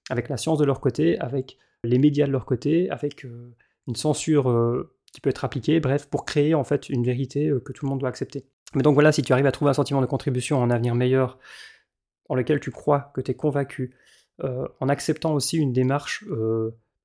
[0.09, 3.55] avec la science de leur côté, avec les médias de leur côté, avec euh,
[3.87, 7.59] une censure euh, qui peut être appliquée, bref, pour créer en fait une vérité euh,
[7.59, 8.45] que tout le monde doit accepter.
[8.73, 10.95] Mais donc voilà, si tu arrives à trouver un sentiment de contribution en un avenir
[10.95, 11.37] meilleur,
[12.29, 13.95] en lequel tu crois, que tu es convaincu,
[14.79, 16.25] en acceptant aussi une démarche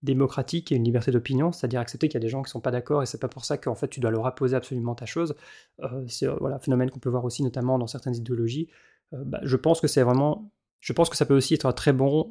[0.03, 2.61] démocratique et une liberté d'opinion, c'est-à-dire accepter qu'il y a des gens qui ne sont
[2.61, 5.07] pas d'accord et c'est pas pour ça qu'en fait tu dois leur apposer absolument ta
[5.07, 5.35] chose.
[5.83, 8.69] Euh, c'est euh, voilà, phénomène qu'on peut voir aussi notamment dans certaines idéologies.
[9.13, 10.51] Euh, bah, je pense que c'est vraiment.
[10.81, 12.31] Je pense que ça peut aussi être très bon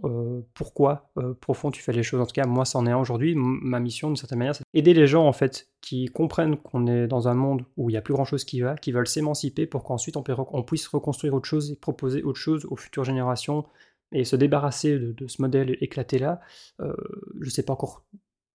[0.54, 2.22] pourquoi profond tu fais les choses.
[2.22, 3.34] En tout cas, moi, c'en est un aujourd'hui.
[3.36, 7.08] Ma mission, d'une certaine manière, c'est aider les gens en fait qui comprennent qu'on est
[7.08, 9.66] dans un monde où il n'y a plus grand chose qui va, qui veulent s'émanciper
[9.66, 13.66] pour qu'ensuite on, puisse reconstruire autre chose et proposer autre chose aux futures générations
[14.12, 16.40] et se débarrasser de, ce modèle éclaté-là,
[16.80, 16.94] euh,
[17.40, 18.06] je ne sais pas encore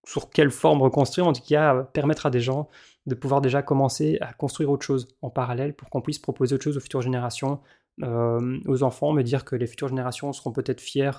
[0.06, 2.68] sur quelle forme reconstruire, en tout cas permettre à des gens
[3.06, 6.64] de pouvoir déjà commencer à construire autre chose en parallèle pour qu'on puisse proposer autre
[6.64, 7.60] chose aux futures générations,
[8.02, 11.10] euh, aux enfants, me dire que les futures générations seront peut-être fiers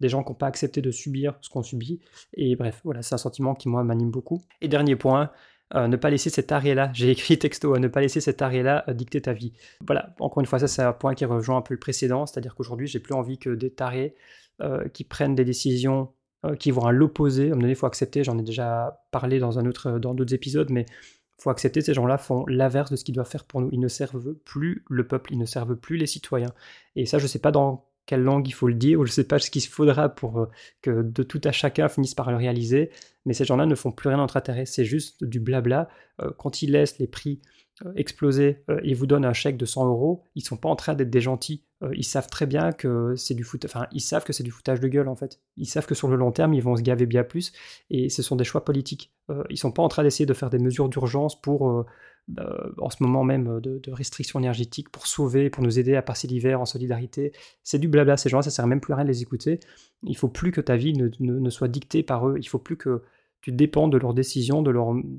[0.00, 2.00] des gens qui n'ont pas accepté de subir ce qu'on subit.
[2.34, 4.42] Et bref, voilà, c'est un sentiment qui moi m'anime beaucoup.
[4.60, 5.30] Et dernier point,
[5.74, 8.94] euh, ne pas laisser cet arrêt-là, j'ai écrit texto, ne pas laisser cet arrêt-là euh,
[8.94, 9.52] dicter ta vie.
[9.86, 12.54] Voilà, encore une fois, ça c'est un point qui rejoint un peu le précédent, c'est-à-dire
[12.54, 14.14] qu'aujourd'hui j'ai plus envie que des tarés
[14.62, 16.12] euh, qui prennent des décisions
[16.60, 17.42] qui vont à l'opposé.
[17.42, 20.14] À un moment donné, il faut accepter, j'en ai déjà parlé dans un autre, dans
[20.14, 20.86] d'autres épisodes, mais
[21.38, 23.68] il faut accepter, ces gens-là font l'inverse de ce qu'ils doivent faire pour nous.
[23.72, 26.52] Ils ne servent plus le peuple, ils ne servent plus les citoyens.
[26.94, 29.10] Et ça, je ne sais pas dans quelle langue il faut le dire, ou je
[29.10, 30.46] ne sais pas ce qu'il faudra pour euh,
[30.80, 32.90] que de tout à chacun finisse par le réaliser,
[33.26, 35.90] mais ces gens-là ne font plus rien notre intérêt, c'est juste du blabla.
[36.22, 37.42] Euh, quand ils laissent les prix
[37.84, 40.94] euh, exploser et vous donnent un chèque de 100 euros, ils sont pas en train
[40.94, 41.64] d'être des gentils.
[41.92, 44.80] ils savent très bien que c'est du foot, enfin ils savent que c'est du foutage
[44.80, 45.42] de gueule en fait.
[45.58, 47.52] Ils savent que sur le long terme ils vont se gaver bien plus
[47.90, 49.12] et ce sont des choix politiques.
[49.50, 51.84] ils sont pas en train d'essayer de faire des mesures d'urgence pour
[52.78, 56.28] en ce moment même euh, de, restrictions énergétiques pour sauver, pour nous aider à passer
[56.28, 57.32] l'hiver en solidarité.
[57.64, 59.60] C'est du blabla, ces gens-là, ça sert même plus à rien de les écouter.
[60.02, 63.02] Il faut plus que ta vie ne, soit dictée par eux, il faut plus que
[63.40, 64.74] tu dépendes de leurs décisions, de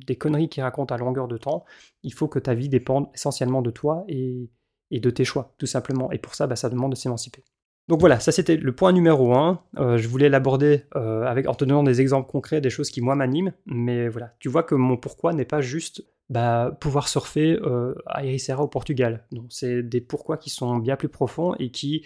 [0.05, 1.65] des conneries qu'ils racontent à longueur de temps.
[2.03, 4.49] Il faut que ta vie dépende essentiellement de toi et,
[4.91, 6.11] de tes choix, tout simplement.
[6.11, 7.43] Et pour ça, bah, ça demande de s'émanciper.
[7.89, 9.62] Donc voilà, ça c'était le point numéro 1.
[9.80, 13.15] Euh, je voulais l'aborder avec, en te donnant des exemples concrets, des choses qui moi
[13.15, 13.52] m'animent.
[13.65, 18.23] Mais voilà, tu vois que mon pourquoi n'est pas juste bah, pouvoir surfer euh, à
[18.23, 19.25] Ericeira au Portugal.
[19.32, 22.06] Donc c'est des pourquoi qui sont bien plus profonds et qui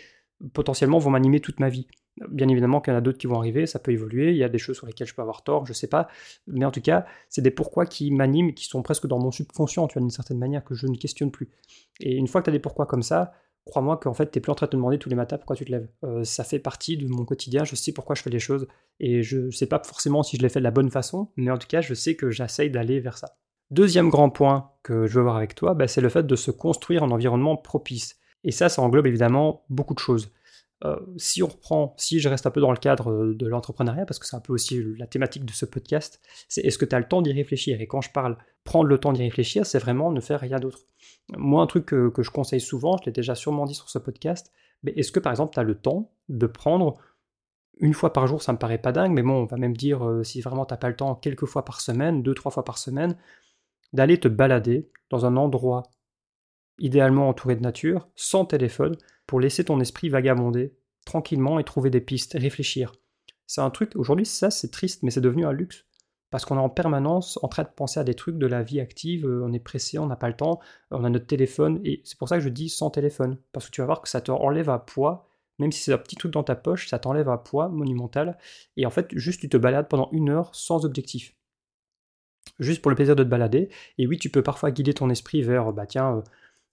[0.53, 1.87] potentiellement vont m'animer toute ma vie.
[2.29, 4.43] Bien évidemment qu'il y en a d'autres qui vont arriver, ça peut évoluer, il y
[4.43, 6.07] a des choses sur lesquelles je peux avoir tort, je sais pas,
[6.45, 9.87] mais en tout cas, c'est des pourquoi qui m'animent, qui sont presque dans mon subconscient,
[9.87, 11.49] tu vois, d'une certaine manière, que je ne questionne plus.
[11.99, 13.33] Et une fois que tu as des pourquoi comme ça,
[13.65, 15.55] crois-moi qu'en fait, tu n'es plus en train de te demander tous les matins pourquoi
[15.55, 15.87] tu te lèves.
[16.03, 18.67] Euh, ça fait partie de mon quotidien, je sais pourquoi je fais les choses,
[18.99, 21.51] et je ne sais pas forcément si je les fais de la bonne façon, mais
[21.51, 23.37] en tout cas, je sais que j'essaye d'aller vers ça.
[23.71, 26.51] Deuxième grand point que je veux voir avec toi, bah, c'est le fait de se
[26.51, 28.17] construire un environnement propice.
[28.43, 30.31] Et ça, ça englobe évidemment beaucoup de choses.
[30.85, 34.19] Euh, si on reprend, si je reste un peu dans le cadre de l'entrepreneuriat, parce
[34.19, 36.19] que c'est un peu aussi la thématique de ce podcast,
[36.49, 37.79] c'est est-ce que tu as le temps d'y réfléchir?
[37.79, 40.79] Et quand je parle prendre le temps d'y réfléchir, c'est vraiment ne faire rien d'autre.
[41.37, 43.97] Moi, un truc que, que je conseille souvent, je l'ai déjà sûrement dit sur ce
[43.97, 44.51] podcast,
[44.83, 46.97] mais est-ce que par exemple tu as le temps de prendre
[47.79, 50.07] une fois par jour, ça me paraît pas dingue, mais bon, on va même dire,
[50.07, 52.63] euh, si vraiment tu n'as pas le temps, quelques fois par semaine, deux, trois fois
[52.63, 53.17] par semaine,
[53.93, 55.83] d'aller te balader dans un endroit
[56.79, 58.95] idéalement entouré de nature, sans téléphone,
[59.27, 60.73] pour laisser ton esprit vagabonder
[61.05, 62.93] tranquillement et trouver des pistes, réfléchir.
[63.45, 65.85] C'est un truc, aujourd'hui ça c'est triste, mais c'est devenu un luxe.
[66.29, 68.79] Parce qu'on est en permanence en train de penser à des trucs de la vie
[68.79, 70.59] active, euh, on est pressé, on n'a pas le temps,
[70.89, 73.37] on a notre téléphone, et c'est pour ça que je dis sans téléphone.
[73.51, 76.15] Parce que tu vas voir que ça te un poids, même si c'est un petit
[76.15, 78.39] truc dans ta poche, ça t'enlève un poids monumental.
[78.77, 81.35] Et en fait, juste tu te balades pendant une heure sans objectif
[82.59, 83.69] juste pour le plaisir de te balader.
[83.97, 86.21] Et oui, tu peux parfois guider ton esprit vers, bah tiens, euh,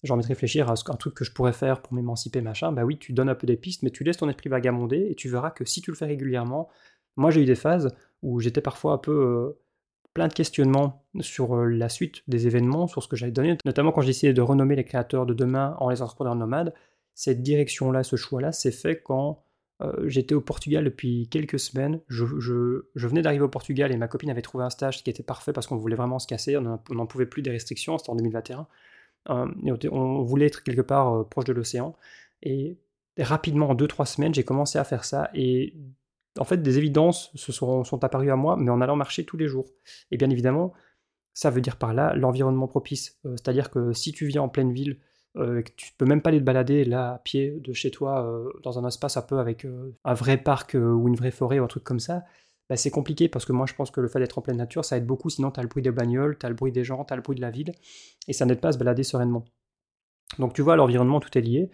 [0.02, 2.72] j'ai envie de réfléchir à un truc que je pourrais faire pour m'émanciper, machin.
[2.72, 5.14] Bah oui, tu donnes un peu des pistes, mais tu laisses ton esprit vagabonder et
[5.14, 6.68] tu verras que si tu le fais régulièrement,
[7.16, 9.58] moi j'ai eu des phases où j'étais parfois un peu euh,
[10.14, 13.92] plein de questionnements sur euh, la suite des événements, sur ce que j'allais donner, notamment
[13.92, 16.74] quand j'essayais de renommer les créateurs de demain en les entrepreneurs nomades.
[17.14, 19.42] Cette direction-là, ce choix-là, c'est fait quand
[19.82, 22.00] euh, j'étais au Portugal depuis quelques semaines.
[22.08, 22.24] Je,
[22.94, 25.66] venais d'arriver au Portugal et ma copine avait trouvé un stage qui était parfait parce
[25.66, 26.56] qu'on voulait vraiment se casser.
[26.56, 28.66] On n'en pouvait plus des restrictions, c'était en 2021.
[29.28, 29.46] Euh,
[29.90, 31.94] on voulait être quelque part euh, proche de l'océan.
[32.42, 32.78] Et
[33.18, 35.30] rapidement, en 2-3 semaines, j'ai commencé à faire ça.
[35.34, 35.74] Et
[36.38, 39.36] en fait, des évidences se sont, sont apparues à moi, mais en allant marcher tous
[39.36, 39.66] les jours.
[40.10, 40.72] Et bien évidemment,
[41.34, 43.18] ça veut dire par là l'environnement propice.
[43.24, 44.98] C'est-à-dire que si tu viens en pleine ville,
[45.36, 48.50] euh, tu peux même pas aller te balader là à pied de chez toi euh,
[48.64, 51.64] dans un espace un peu avec euh, un vrai parc ou une vraie forêt ou
[51.64, 52.24] un truc comme ça,
[52.70, 54.84] bah, c'est compliqué parce que moi je pense que le fait d'être en pleine nature
[54.84, 56.84] ça aide beaucoup, sinon tu as le bruit des bagnoles, tu as le bruit des
[56.84, 57.72] gens, tu as le bruit de la ville
[58.28, 59.44] et ça n'aide pas à se balader sereinement.
[60.38, 61.70] Donc tu vois, l'environnement tout est lié.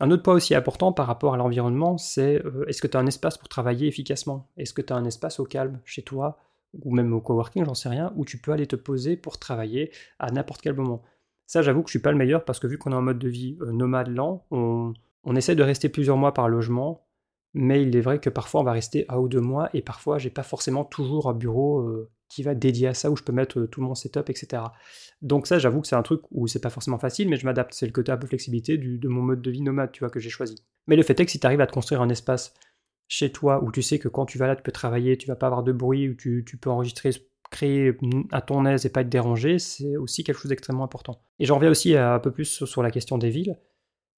[0.00, 3.06] Un autre point aussi important par rapport à l'environnement, c'est est-ce que tu as un
[3.06, 4.48] espace pour travailler efficacement?
[4.56, 6.38] Est-ce que tu as un espace au calme chez toi
[6.84, 9.90] ou même au coworking, j'en sais rien, où tu peux aller te poser pour travailler
[10.18, 11.02] à n'importe quel moment?
[11.46, 13.18] Ça, j'avoue que je suis pas le meilleur parce que vu qu'on est en mode
[13.18, 14.94] de vie euh, nomade lent, on,
[15.34, 17.06] essaie de rester plusieurs mois par logement,
[17.54, 20.18] mais il est vrai que parfois on va rester un ou deux mois et parfois
[20.18, 23.32] j'ai pas forcément toujours un bureau euh, qui va dédié à ça où je peux
[23.32, 24.62] mettre euh, tout mon setup, etc.
[25.20, 27.74] Donc ça, j'avoue que c'est un truc où c'est pas forcément facile, mais je m'adapte.
[27.74, 30.20] C'est le côté un peu flexibilité de mon mode de vie nomade, tu vois, que
[30.20, 30.54] j'ai choisi.
[30.86, 32.54] Mais le fait est que si tu arrives à te construire un espace
[33.08, 35.34] chez toi où tu sais que quand tu vas là, tu peux travailler, tu vas
[35.34, 37.10] pas avoir de bruit, où tu, peux enregistrer
[37.50, 37.96] créer
[38.30, 41.20] à ton aise et pas être dérangé, c'est aussi quelque chose d'extrêmement important.
[41.40, 43.58] Et j'en reviens aussi un peu plus sur la question des villes.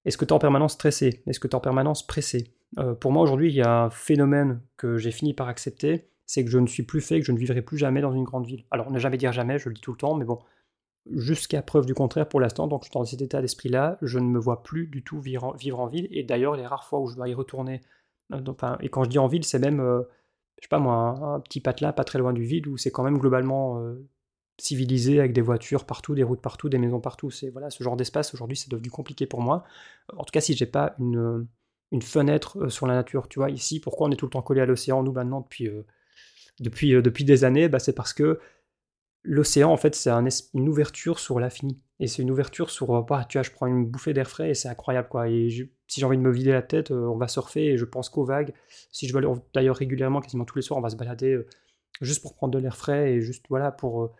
[0.05, 1.23] Est-ce que tu es en permanence stressé?
[1.25, 2.53] Est-ce que tu es en permanence pressé?
[2.79, 6.43] Euh, Pour moi, aujourd'hui, il y a un phénomène que j'ai fini par accepter, c'est
[6.43, 8.45] que je ne suis plus fait, que je ne vivrai plus jamais dans une grande
[8.45, 8.65] ville.
[8.71, 10.39] Alors, ne jamais dire jamais, je le dis tout le temps, mais bon,
[11.11, 14.27] jusqu'à preuve du contraire pour l'instant, donc je suis dans cet état d'esprit-là, je ne
[14.27, 17.15] me vois plus du tout vivre en, ville, et d'ailleurs, les rares fois où je
[17.15, 17.81] dois y retourner,
[18.33, 19.79] euh, et quand je dis en ville, c'est même...
[19.79, 20.03] Euh,
[20.59, 23.03] je sais pas moi, un, petit patelin pas très loin du vide où c'est quand
[23.03, 24.07] même globalement euh,
[24.57, 27.31] civilisé avec des voitures partout, des routes partout, des maisons partout.
[27.31, 29.65] C'est voilà, ce genre d'espace aujourd'hui c'est devenu compliqué pour moi.
[30.15, 31.47] En tout cas, si j'ai pas une,
[31.93, 33.29] une fenêtre sur la nature.
[33.29, 35.69] Tu vois, ici, pourquoi on est tout le temps collé à l'océan, nous, maintenant, depuis,
[36.59, 38.39] depuis, depuis des années bah, C'est parce que
[39.23, 40.11] l'océan, en fait, c'est
[40.53, 41.81] une ouverture sur l'infini.
[41.99, 44.53] Et c'est une ouverture sur, bah, tu vois, je prends une bouffée d'air frais et
[44.53, 45.29] c'est incroyable, quoi.
[45.29, 45.49] Et
[45.87, 48.25] si j'ai envie de me vider la tête, on va surfer et je pense qu'aux
[48.25, 48.53] vagues.
[48.91, 51.39] Si je veux aller, d'ailleurs, régulièrement, quasiment tous les soirs, on va se balader
[52.01, 54.13] juste pour prendre de l'air frais et juste, voilà, pour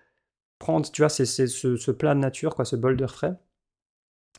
[0.60, 3.34] prendre, tu vois, c'est ce, ce, plat de nature, quoi, ce bol d'air frais.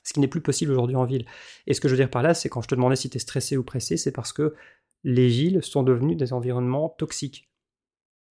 [0.04, 1.26] Ce qui n'est plus possible aujourd'hui en ville.
[1.66, 3.16] Et ce que je veux dire par là, c'est quand je te demandais si tu
[3.16, 4.54] es stressé ou pressé, c'est parce que
[5.02, 7.50] les villes sont devenues des environnements toxiques.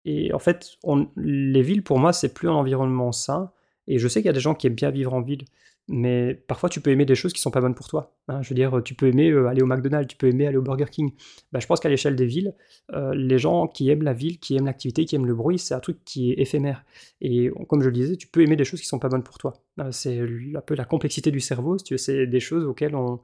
[0.05, 0.77] Et en fait,
[1.15, 3.51] les villes, pour moi, c'est plus un environnement sain.
[3.87, 5.45] Et je sais qu'il y a des gens qui aiment bien vivre en ville,
[5.91, 8.15] mais parfois tu peux aimer des choses qui sont pas bonnes pour toi.
[8.29, 8.41] Hein.
[8.41, 10.61] Je veux dire, tu peux aimer euh, aller au McDonald's, tu peux aimer aller au
[10.61, 11.11] Burger King.
[11.51, 12.55] Bah, je pense qu'à l'échelle des villes,
[12.93, 15.73] euh, les gens qui aiment la ville, qui aiment l'activité, qui aiment le bruit, c'est
[15.73, 16.85] un truc qui est éphémère.
[17.19, 19.37] Et comme je le disais, tu peux aimer des choses qui sont pas bonnes pour
[19.37, 19.53] toi.
[19.79, 23.19] Euh, c'est un peu la complexité du cerveau, c'est des choses auxquelles on,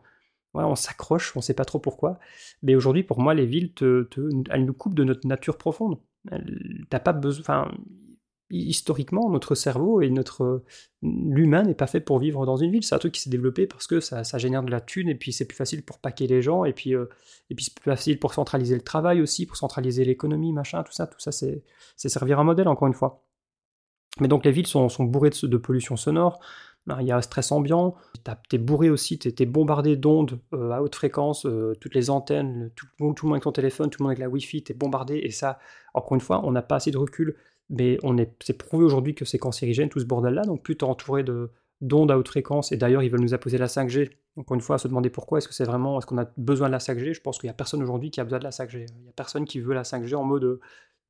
[0.54, 2.20] on s'accroche, on sait pas trop pourquoi.
[2.64, 3.72] Mais aujourd'hui, pour moi, les villes,
[4.50, 6.00] elles nous coupent de notre nature profonde.
[6.90, 7.72] T'as pas besoin.
[8.50, 10.64] Historiquement, notre cerveau et notre
[11.02, 12.84] l'humain n'est pas fait pour vivre dans une ville.
[12.84, 15.34] C'est un truc qui s'est développé parce que ça, génère de la thune et puis
[15.34, 17.06] c'est plus facile pour paquer les gens et puis euh,
[17.56, 21.08] puis c'est plus facile pour centraliser le travail aussi, pour centraliser l'économie, machin, tout ça,
[21.08, 21.64] tout ça, c'est
[21.96, 23.24] servir un modèle encore une fois.
[24.20, 26.40] Mais donc les villes sont, sont bourrées de, pollution sonore.
[26.88, 27.96] Ben, il y a un stress ambiant,
[28.48, 32.72] t'es bourré aussi, t'es es bombardé d'ondes euh, à haute fréquence, euh, toutes les antennes,
[32.78, 35.18] tout, tout, le monde avec son téléphone, tout le monde avec la Wi-Fi, t'es bombardé,
[35.18, 35.60] et ça,
[35.94, 37.36] encore une fois, on n'a pas assez de recul
[37.70, 40.84] mais on est, c'est prouvé aujourd'hui que c'est cancérigène tout ce bordel-là, donc plus t'es
[40.84, 41.50] entouré de,
[41.82, 44.76] d'ondes à haute fréquence, et d'ailleurs ils veulent nous apposer la 5G, encore une fois
[44.76, 47.14] à se demander pourquoi, est-ce que c'est vraiment, est-ce qu'on a besoin de la 5G
[47.14, 49.10] Je pense qu'il n'y a personne aujourd'hui qui a besoin de la 5G, il n'y
[49.10, 50.60] a personne qui veut la 5G en mode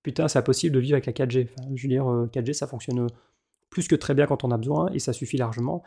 [0.04, 3.08] putain c'est impossible de vivre avec la 4G, je veux dire 4G ça fonctionne
[3.70, 5.84] plus que très bien quand on a besoin, et ça suffit largement,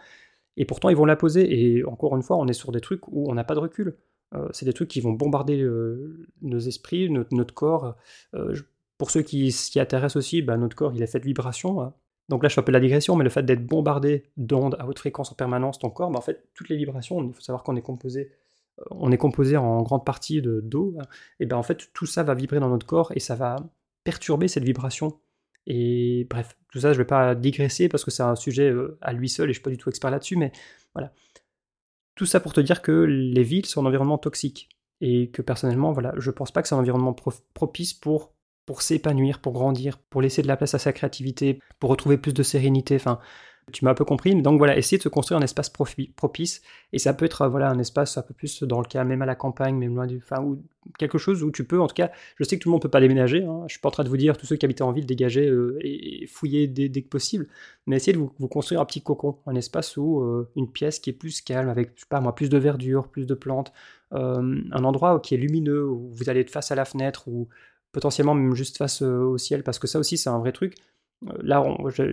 [0.56, 3.08] et pourtant ils vont la poser, et encore une fois on est sur des trucs
[3.08, 3.96] où on n'a pas de recul.
[4.34, 5.66] Euh, c'est des trucs qui vont bombarder
[6.42, 7.96] nos esprits, notre, corps.
[8.34, 8.54] Euh,
[9.00, 11.80] pour ceux qui s'y intéressent aussi, bah, notre corps il est fait de vibrations.
[11.80, 11.94] Hein.
[12.28, 14.86] Donc là je fais un peu la digression, mais le fait d'être bombardé d'ondes à
[14.86, 17.62] haute fréquence en permanence, ton corps, bah, en fait toutes les vibrations, il faut savoir
[17.62, 18.30] qu'on est composé,
[18.78, 21.06] euh, on est composé en grande partie de d'eau, hein.
[21.40, 23.56] et bien en fait tout ça va vibrer dans notre corps et ça va
[24.04, 25.18] perturber cette vibration.
[25.66, 29.14] Et bref, tout ça je vais pas digresser parce que c'est un sujet euh, à
[29.14, 30.52] lui seul et je suis pas du tout expert là-dessus, mais
[30.92, 31.10] voilà.
[32.16, 34.68] Tout ça pour te dire que les villes sont un environnement toxique
[35.00, 37.14] et que personnellement, voilà, je pense pas que c'est un environnement
[37.54, 38.34] propice pour
[38.66, 42.34] pour s'épanouir, pour grandir, pour laisser de la place à sa créativité, pour retrouver plus
[42.34, 42.96] de sérénité.
[42.96, 43.18] Enfin,
[43.72, 44.40] tu m'as un peu compris.
[44.40, 46.62] Donc voilà, essayer de se construire un espace propice.
[46.92, 49.26] Et ça peut être voilà un espace un peu plus dans le cas, même à
[49.26, 50.18] la campagne, même loin du.
[50.18, 50.62] Enfin, ou
[50.98, 52.82] quelque chose où tu peux, en tout cas, je sais que tout le monde ne
[52.82, 53.44] peut pas déménager.
[53.44, 55.06] Hein, je suis pas en train de vous dire, tous ceux qui habitent en ville,
[55.06, 57.48] dégager euh, et, fouiller dès, que possible.
[57.86, 61.10] Mais essayez de vous, construire un petit cocon, un espace où euh, une pièce qui
[61.10, 63.72] est plus calme, avec, je sais pas moi, plus de verdure, plus de plantes.
[64.12, 67.48] Euh, un endroit qui est lumineux, où vous allez être face à la fenêtre, ou
[67.92, 70.74] potentiellement même juste face euh, au ciel, parce que ça aussi c'est un vrai truc.
[71.28, 71.62] Euh, là,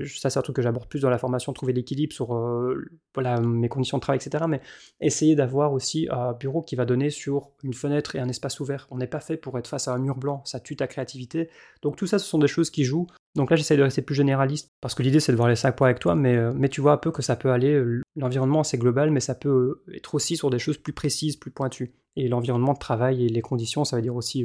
[0.06, 3.40] ça c'est un truc que j'aborde plus dans la formation, trouver l'équilibre sur euh, voilà,
[3.40, 4.46] mes conditions de travail, etc.
[4.50, 4.62] Mais
[5.00, 8.88] essayer d'avoir aussi un bureau qui va donner sur une fenêtre et un espace ouvert.
[8.92, 11.50] On n'est pas fait pour être face à un mur blanc, ça tue ta créativité.
[11.82, 13.08] Donc tout ça, ce sont des choses qui jouent.
[13.36, 15.76] Donc là, j'essaie de rester plus généraliste, parce que l'idée c'est de voir les cinq
[15.76, 17.80] points avec toi, mais, mais tu vois un peu que ça peut aller,
[18.16, 21.94] l'environnement c'est global, mais ça peut être aussi sur des choses plus précises, plus pointues.
[22.16, 24.44] Et l'environnement de travail et les conditions, ça veut dire aussi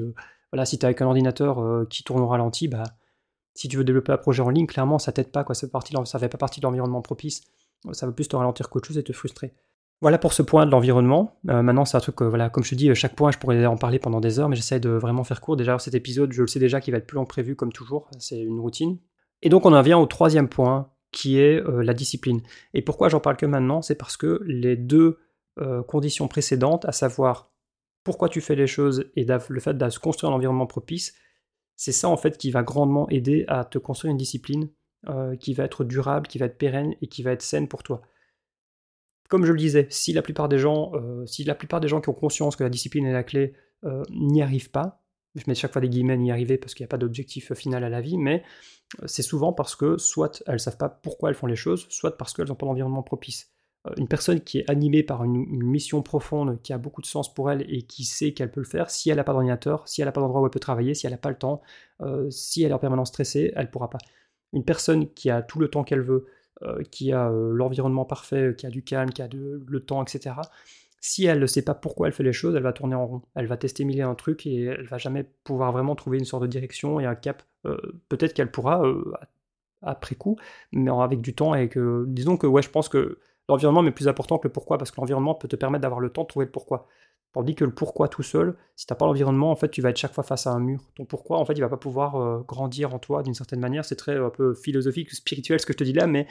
[0.53, 2.85] voilà, si tu avec un ordinateur euh, qui tourne au ralenti, bah,
[3.55, 5.45] si tu veux développer un projet en ligne, clairement, ça t'aide pas.
[5.55, 7.43] Ça ne fait pas partie de l'environnement propice.
[7.93, 9.55] Ça va plus te ralentir qu'autre chose et te frustrer.
[10.01, 11.39] Voilà pour ce point de l'environnement.
[11.49, 13.77] Euh, maintenant, c'est un truc, voilà, comme je te dis, chaque point, je pourrais en
[13.77, 15.57] parler pendant des heures, mais j'essaie de vraiment faire court.
[15.57, 18.11] Déjà, cet épisode, je le sais déjà qu'il va être plus long prévu, comme toujours.
[18.19, 18.99] C'est une routine.
[19.43, 22.41] Et donc, on en vient au troisième point, qui est euh, la discipline.
[22.75, 23.81] Et pourquoi j'en parle que maintenant?
[23.81, 25.19] C'est parce que les deux
[25.87, 27.52] conditions précédentes, à savoir
[28.05, 31.15] pourquoi tu fais les choses et le fait de se construire un environnement propice,
[31.77, 34.69] c'est ça en fait qui va grandement aider à te construire une discipline
[35.09, 37.83] euh, qui va être durable, qui va être pérenne et qui va être saine pour
[37.83, 38.03] toi.
[39.29, 42.01] Comme je le disais, si la plupart des gens, euh, si la plupart des gens
[42.01, 45.03] qui ont conscience que la discipline est la clé euh, n'y arrivent pas,
[45.35, 47.83] je mets chaque fois des guillemets n'y arriver parce qu'il n'y a pas d'objectif final
[47.85, 48.45] à la vie, mais
[49.07, 52.17] c'est souvent parce que soit elles ne savent pas pourquoi elles font les choses, soit
[52.19, 53.51] parce qu'elles n'ont pas l'environnement propice.
[53.87, 57.33] Euh, une personne qui est animée par une, mission profonde, qui a beaucoup de sens
[57.33, 60.01] pour elle et qui sait qu'elle peut le faire, si elle n'a pas d'ordinateur, si
[60.01, 61.63] elle n'a pas d'endroit où elle peut travailler, si elle n'a pas le temps,
[62.01, 63.99] euh, si elle est en permanence stressée, elle ne pourra pas.
[64.53, 66.27] Une personne qui a tout le temps qu'elle veut,
[66.63, 70.37] euh, qui a l'environnement parfait, qui a du calme, qui a le temps, etc.,
[71.01, 73.23] si elle ne sait pas pourquoi elle fait les choses, elle va tourner en rond.
[73.35, 76.25] Elle va tester mille et un trucs et elle va jamais pouvoir vraiment trouver une
[76.25, 77.43] sorte de direction et un cap.
[78.09, 78.85] Peut-être qu'elle pourra
[79.83, 80.37] après coup,
[80.71, 84.09] mais avec du temps et que, disons que ouais, je pense que L'environnement est plus
[84.09, 86.47] important que le pourquoi, parce que l'environnement peut te permettre d'avoir le temps de trouver
[86.47, 86.87] le pourquoi.
[87.33, 89.91] Tandis que le pourquoi tout seul, si tu n'as pas l'environnement, en fait, tu vas
[89.91, 90.81] être chaque fois face à un mur.
[90.95, 93.85] Ton pourquoi, en fait, il va pas pouvoir euh, grandir en toi d'une certaine manière.
[93.85, 96.27] C'est très un peu philosophique, spirituel ce que je te dis là, mais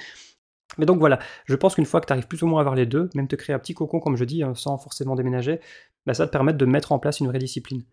[0.77, 2.75] mais donc voilà, je pense qu'une fois que tu arrives plus ou moins à avoir
[2.75, 5.59] les deux, même te créer un petit cocon, comme je dis, hein, sans forcément déménager,
[6.05, 7.83] bah, ça te permettre de mettre en place une vraie discipline.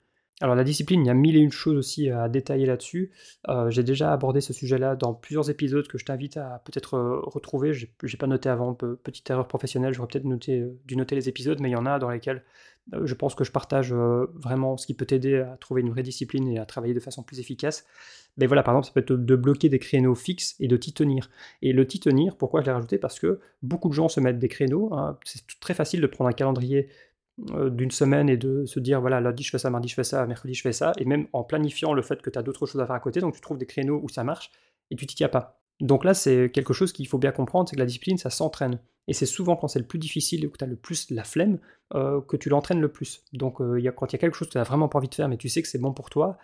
[0.41, 3.11] Alors la discipline, il y a mille et une choses aussi à détailler là-dessus.
[3.49, 7.21] Euh, j'ai déjà abordé ce sujet-là dans plusieurs épisodes que je t'invite à peut-être euh,
[7.25, 7.73] retrouver.
[7.75, 11.59] J'ai, n'ai pas noté avant, petite erreur professionnelle, j'aurais peut-être euh, dû noter les épisodes,
[11.61, 12.45] mais il y en a dans lesquels
[13.05, 16.49] je pense que je partage vraiment ce qui peut t'aider à trouver une vraie discipline
[16.49, 17.85] et à travailler de façon plus efficace.
[18.39, 20.95] Mais voilà, par exemple, ça peut être de bloquer des créneaux fixes et de t'y
[20.95, 21.29] tenir.
[21.61, 22.97] Et le t'y tenir, pourquoi je l'ai rajouté?
[22.97, 24.95] Parce que beaucoup de gens se mettent des créneaux.
[24.95, 25.19] Hein.
[25.25, 26.89] C'est très facile de prendre un calendrier
[27.39, 30.27] d'une semaine et de se dire voilà lundi je fais ça, mardi je fais ça,
[30.27, 32.81] mercredi je fais ça, et même en planifiant le fait que tu as d'autres choses
[32.81, 34.51] à faire à côté, donc tu trouves des créneaux où ça marche
[34.91, 35.61] et tu t'y tiens pas.
[35.81, 38.81] Donc là c'est quelque chose qu'il faut bien comprendre, c'est que la discipline ça s'entraîne.
[39.07, 41.25] Et c'est souvent quand c'est le plus difficile et que tu as le plus la
[41.25, 41.59] flemme
[41.95, 43.25] euh, que tu l'entraînes le plus.
[43.33, 44.99] Donc euh, y a, quand il y a quelque chose que tu n'as vraiment pas
[44.99, 46.39] envie de faire mais tu sais que c'est bon pour toi,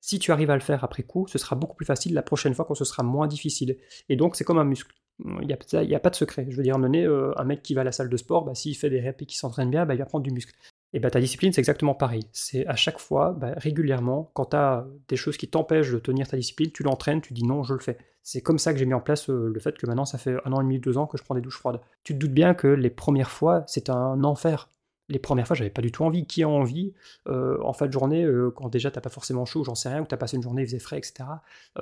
[0.00, 2.54] si tu arrives à le faire après coup, ce sera beaucoup plus facile la prochaine
[2.54, 3.78] fois quand ce sera moins difficile.
[4.08, 4.94] Et donc c'est comme un muscle.
[5.24, 6.46] Il n'y a, a, pas de secret.
[6.48, 8.54] Je veux dire, mener euh, un mec qui va à la salle de sport, bah,
[8.54, 10.54] s'il fait des reps et qui s'entraîne bien, bah, il va prendre du muscle.
[10.92, 12.22] Et bah, ta discipline, c'est exactement pareil.
[12.32, 16.28] C'est à chaque fois, bah, régulièrement, quand tu as des choses qui t'empêchent de tenir
[16.28, 17.98] ta discipline, tu l'entraînes, tu dis non, je le fais.
[18.22, 20.36] C'est comme ça que j'ai mis en place euh, le fait que maintenant, ça fait
[20.44, 21.80] un an et demi, deux ans que je prends des douches froides.
[22.04, 24.68] Tu te doutes bien que les premières fois, c'est un enfer.
[25.08, 26.26] Les premières fois, j'avais pas du tout envie.
[26.26, 26.94] Qui a envie,
[27.28, 30.06] euh, en fin de journée, quand déjà t'as pas forcément chaud, j'en sais rien, ou
[30.06, 31.24] t'as passé une journée, il faisait frais, etc.,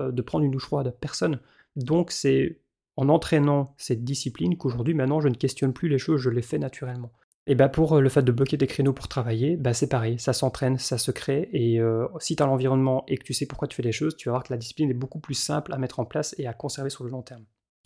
[0.00, 0.94] de prendre une douche froide?
[1.00, 1.40] Personne.
[1.74, 2.58] Donc c'est
[2.96, 6.58] en entraînant cette discipline qu'aujourd'hui, maintenant, je ne questionne plus les choses, je les fais
[6.58, 7.12] naturellement.
[7.48, 10.18] Et bah pour euh, le fait de bloquer des créneaux pour travailler, bah c'est pareil,
[10.18, 13.46] ça s'entraîne, ça se crée, et euh, si tu as l'environnement et que tu sais
[13.46, 15.72] pourquoi tu fais les choses, tu vas voir que la discipline est beaucoup plus simple
[15.72, 17.44] à mettre en place et à conserver sur le long terme.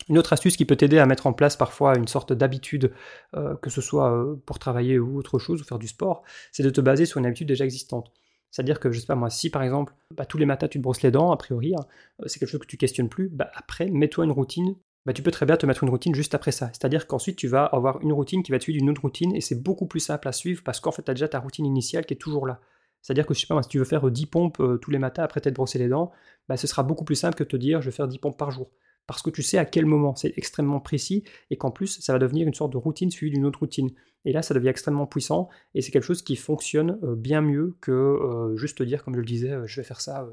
[0.09, 2.91] Une autre astuce qui peut t'aider à mettre en place parfois une sorte d'habitude,
[3.35, 6.71] euh, que ce soit pour travailler ou autre chose, ou faire du sport, c'est de
[6.71, 8.11] te baser sur une habitude déjà existante.
[8.49, 10.83] C'est-à-dire que, je sais pas moi, si par exemple, bah, tous les matins tu te
[10.83, 11.85] brosses les dents, a priori, hein,
[12.25, 15.31] c'est quelque chose que tu questionnes plus, bah, après, mets-toi une routine bah, tu peux
[15.31, 16.67] très bien te mettre une routine juste après ça.
[16.67, 19.41] C'est-à-dire qu'ensuite, tu vas avoir une routine qui va te suivre d'une autre routine et
[19.41, 22.05] c'est beaucoup plus simple à suivre parce qu'en fait, tu as déjà ta routine initiale
[22.05, 22.59] qui est toujours là.
[23.01, 25.55] C'est-à-dire que je si tu veux faire 10 pompes euh, tous les matins après t'être
[25.55, 26.11] brossé les dents,
[26.47, 28.37] bah, ce sera beaucoup plus simple que de te dire je vais faire 10 pompes
[28.37, 28.69] par jour.
[29.07, 32.19] Parce que tu sais à quel moment, c'est extrêmement précis et qu'en plus, ça va
[32.19, 33.89] devenir une sorte de routine suivie d'une autre routine.
[34.25, 37.75] Et là, ça devient extrêmement puissant et c'est quelque chose qui fonctionne euh, bien mieux
[37.81, 40.29] que euh, juste te dire, comme je le disais, je vais faire ça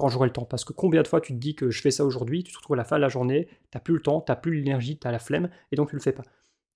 [0.00, 0.46] quand j'aurai le temps.
[0.46, 2.58] Parce que combien de fois tu te dis que je fais ça aujourd'hui, tu te
[2.58, 4.54] retrouves à la fin de la journée, tu n'as plus le temps, tu n'as plus
[4.54, 6.22] l'énergie, tu as la flemme, et donc tu le fais pas.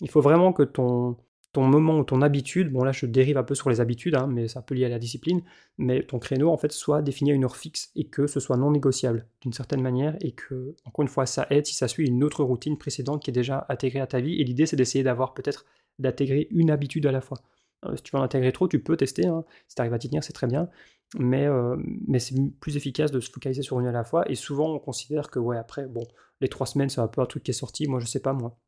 [0.01, 1.17] Il faut vraiment que ton,
[1.57, 4.49] moment ou ton habitude, bon là je dérive un peu sur les habitudes, hein, mais
[4.49, 5.41] c'est un peu lié à la discipline,
[5.79, 8.57] mais ton créneau en fait soit défini à une heure fixe et que ce soit
[8.57, 12.07] non négociable d'une certaine manière et que, encore une fois, ça aide si ça suit
[12.07, 14.41] une autre routine précédente qui est déjà intégrée à ta vie.
[14.41, 15.65] Et l'idée c'est d'essayer d'avoir peut-être
[15.99, 17.39] d'intégrer une habitude à la fois.
[17.87, 19.27] Euh, si tu veux en intégrer trop, tu peux tester.
[19.27, 19.45] Hein.
[19.69, 20.69] Si tu arrives à t'y tenir, c'est très bien.
[21.15, 21.77] Mais, euh,
[22.09, 24.29] mais c'est plus efficace de se focaliser sur une à la fois.
[24.31, 26.03] Et souvent, on considère que, ouais, après, bon,
[26.41, 27.87] les trois semaines, c'est un peu un truc qui est sorti.
[27.87, 28.59] Moi, je sais pas, moi.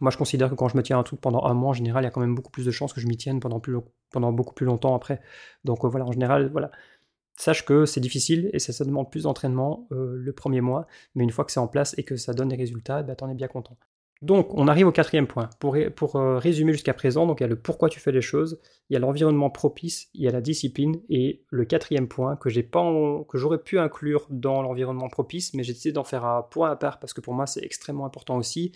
[0.00, 2.04] Moi, je considère que quand je me tiens un truc pendant un mois, en général,
[2.04, 3.60] il y a quand même beaucoup plus de chances que je m'y tienne pendant,
[4.32, 5.20] beaucoup plus longtemps après.
[5.64, 6.70] Donc, euh, voilà, en général, voilà.
[7.36, 11.44] Sache que c'est difficile et ça, demande plus d'entraînement le premier mois, mais une fois
[11.46, 13.78] que c'est en place et que ça donne des résultats, bah, t'en es bien content.
[14.22, 15.50] Donc, on arrive au quatrième point.
[15.58, 18.60] Pour, euh, résumer jusqu'à présent, donc il y a le pourquoi tu fais les choses,
[18.88, 22.48] il y a l'environnement propice, il y a la discipline, et le quatrième point que
[22.48, 22.82] j'ai pas
[23.28, 26.76] que j'aurais pu inclure dans l'environnement propice, mais j'ai décidé d'en faire un point à
[26.76, 28.72] part parce que pour moi c'est extrêmement important aussi.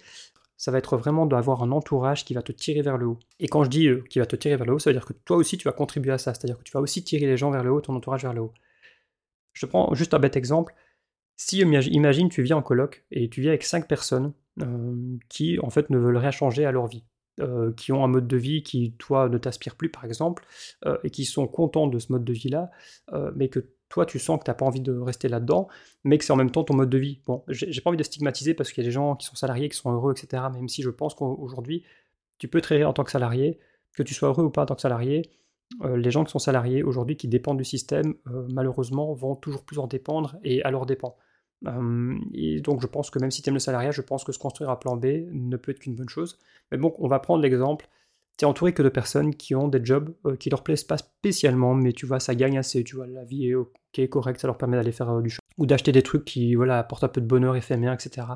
[0.56, 3.18] Ça va être vraiment d'avoir un entourage qui va te tirer vers le haut.
[3.38, 5.06] Et quand je dis euh, qui va te tirer vers le haut, ça veut dire
[5.06, 7.36] que toi aussi tu vas contribuer à ça, c'est-à-dire que tu vas aussi tirer les
[7.36, 8.54] gens vers le haut, ton entourage vers le haut.
[9.52, 10.74] Je prends juste un bête exemple.
[11.36, 15.68] Si imagine tu viens en coloc et tu viens avec cinq personnes euh, qui en
[15.68, 17.04] fait ne veulent rien changer à leur vie.
[17.38, 20.46] Euh, qui ont un mode de vie qui, toi, ne t'aspire plus, par exemple,
[20.86, 22.70] euh, et qui sont contents de ce mode de vie-là,
[23.34, 25.68] mais que toi, tu sens que tu n'as pas envie de rester là-dedans,
[26.02, 27.20] mais que c'est en même temps ton mode de vie.
[27.26, 29.68] Bon, j'ai pas envie de stigmatiser parce qu'il y a des gens qui sont salariés,
[29.68, 31.84] qui sont heureux, etc., même si je pense qu'aujourd'hui,
[32.38, 33.58] tu peux te en tant que salarié,
[33.92, 35.30] que tu sois heureux ou pas en tant que salarié,
[35.84, 38.14] les gens qui sont salariés aujourd'hui, qui dépendent du système,
[38.48, 41.18] malheureusement, vont toujours plus en dépendre et à leur dépend
[42.34, 44.38] et donc je pense que même si tu aimes le salariat, je pense que se
[44.38, 46.38] construire un plan B ne peut être qu'une bonne chose.
[46.70, 47.88] Mais bon, on va prendre l'exemple,
[48.36, 50.98] tu es entouré que de personnes qui ont des jobs euh, qui leur plaisent pas
[50.98, 54.46] spécialement, mais tu vois, ça gagne assez, tu vois, la vie est ok, correcte, ça
[54.46, 57.08] leur permet d'aller faire euh, du show, ou d'acheter des trucs qui, voilà, apportent un
[57.08, 58.26] peu de bonheur éphémère, etc.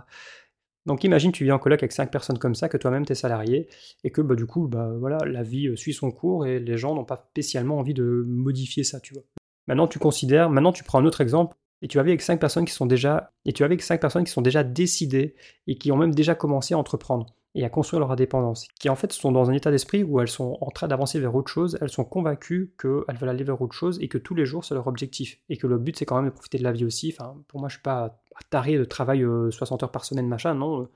[0.87, 3.15] Donc imagine tu vis en coloc avec 5 personnes comme ça, que toi-même tu es
[3.15, 3.69] salarié,
[4.03, 6.79] et que bah, du coup, bah, voilà, la vie euh, suit son cours et les
[6.79, 9.25] gens n'ont pas spécialement envie de modifier ça, tu vois.
[9.67, 12.65] Maintenant tu considères, maintenant tu prends un autre exemple, et tu vas avec cinq personnes
[12.65, 15.35] qui sont déjà et tu avec cinq personnes qui sont déjà décidées
[15.67, 17.27] et qui ont même déjà commencé à entreprendre.
[17.57, 20.29] et à construire leur indépendance, qui en fait sont dans un état d'esprit où elles
[20.29, 23.75] sont en train d'avancer vers autre chose, elles sont convaincues qu'elles veulent aller vers autre
[23.75, 26.17] chose et que tous les jours c'est leur objectif, et que le but c'est quand
[26.17, 27.13] même de profiter de la vie aussi.
[27.13, 30.89] Enfin, pour moi je suis pas taré de travail 60 heures par semaine, machin, non,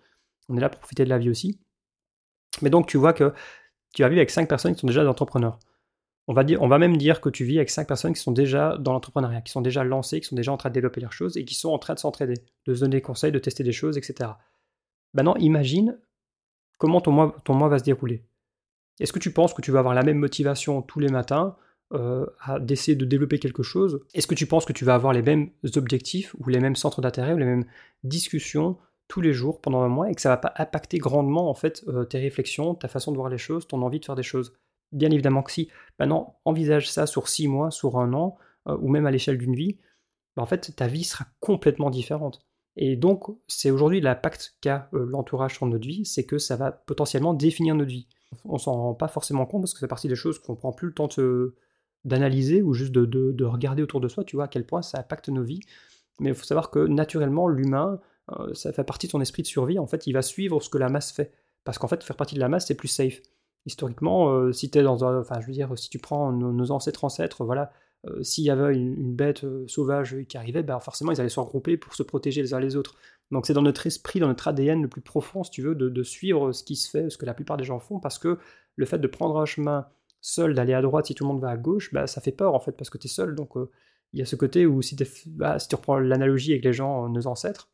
[0.48, 1.58] on est là pour profiter de la vie aussi.
[2.62, 3.32] Mais donc tu vois que
[3.92, 5.58] tu vas vivre avec 5 personnes qui sont déjà des entrepreneurs.
[6.26, 8.32] On va, dire, on va même dire que tu vis avec 5 personnes qui sont
[8.32, 11.12] déjà dans l'entrepreneuriat, qui sont déjà lancées, qui sont déjà en train de développer leurs
[11.12, 12.34] choses et qui sont en train de s'entraider,
[12.66, 14.30] de se donner des conseils, de tester des choses, etc.
[15.12, 15.98] Maintenant, imagine
[16.78, 18.24] comment ton mois, ton mois va se dérouler.
[19.00, 21.56] Est-ce que tu penses que tu vas avoir la même motivation tous les matins
[21.92, 24.00] euh, à d'essayer de développer quelque chose?
[24.14, 27.00] Est-ce que tu penses que tu vas avoir les mêmes objectifs ou les mêmes centres
[27.00, 27.66] d'intérêt ou les mêmes
[28.02, 31.54] discussions tous les jours pendant un mois et que ça va pas impacter grandement en
[31.54, 34.22] fait euh, tes réflexions, ta façon de voir les choses, ton envie de faire des
[34.22, 34.54] choses?
[34.94, 35.68] Bien évidemment que si.
[35.98, 38.38] Maintenant, envisage ça sur six mois, sur un an,
[38.68, 39.76] euh, ou même à l'échelle d'une vie.
[40.36, 42.40] Bah, en fait, ta vie sera complètement différente.
[42.76, 46.72] Et donc, c'est aujourd'hui l'impact qu'a euh, l'entourage sur notre vie, c'est que ça va
[46.72, 48.08] potentiellement définir notre vie.
[48.44, 50.88] On s'en rend pas forcément compte parce que c'est partie des choses qu'on prend plus
[50.88, 51.08] le temps
[52.04, 55.28] d'analyser ou juste de, regarder autour de soi, tu vois, à quel point ça impacte
[55.28, 55.60] nos vies.
[56.20, 58.00] Mais il faut savoir que naturellement, l'humain,
[58.32, 59.78] euh, ça fait partie de son esprit de survie.
[59.78, 61.32] En fait, il va suivre ce que la masse fait.
[61.64, 63.20] Parce qu'en fait, faire partie de la masse, c'est plus safe
[63.66, 67.44] historiquement, euh, si dans un, enfin, je veux dire, si tu prends nos, ancêtres ancêtres,
[67.44, 67.72] voilà,
[68.06, 71.40] euh, s'il y avait une, bête euh, sauvage qui arrivait, ben forcément ils allaient se
[71.40, 72.96] regrouper pour se protéger les uns les autres.
[73.30, 76.02] Donc c'est dans notre esprit, dans notre ADN le plus profond, si tu veux, de,
[76.02, 78.38] suivre ce qui se fait, ce que la plupart des gens font, parce que
[78.76, 79.86] le fait de prendre un chemin
[80.20, 82.54] seul, d'aller à droite si tout le monde va à gauche, bah, ça fait peur
[82.54, 83.34] en fait, parce que tu es seul.
[83.34, 83.52] Donc
[84.12, 84.96] il y a ce côté où si,
[85.26, 87.70] bah, si tu reprends l'analogie avec les gens, nos ancêtres,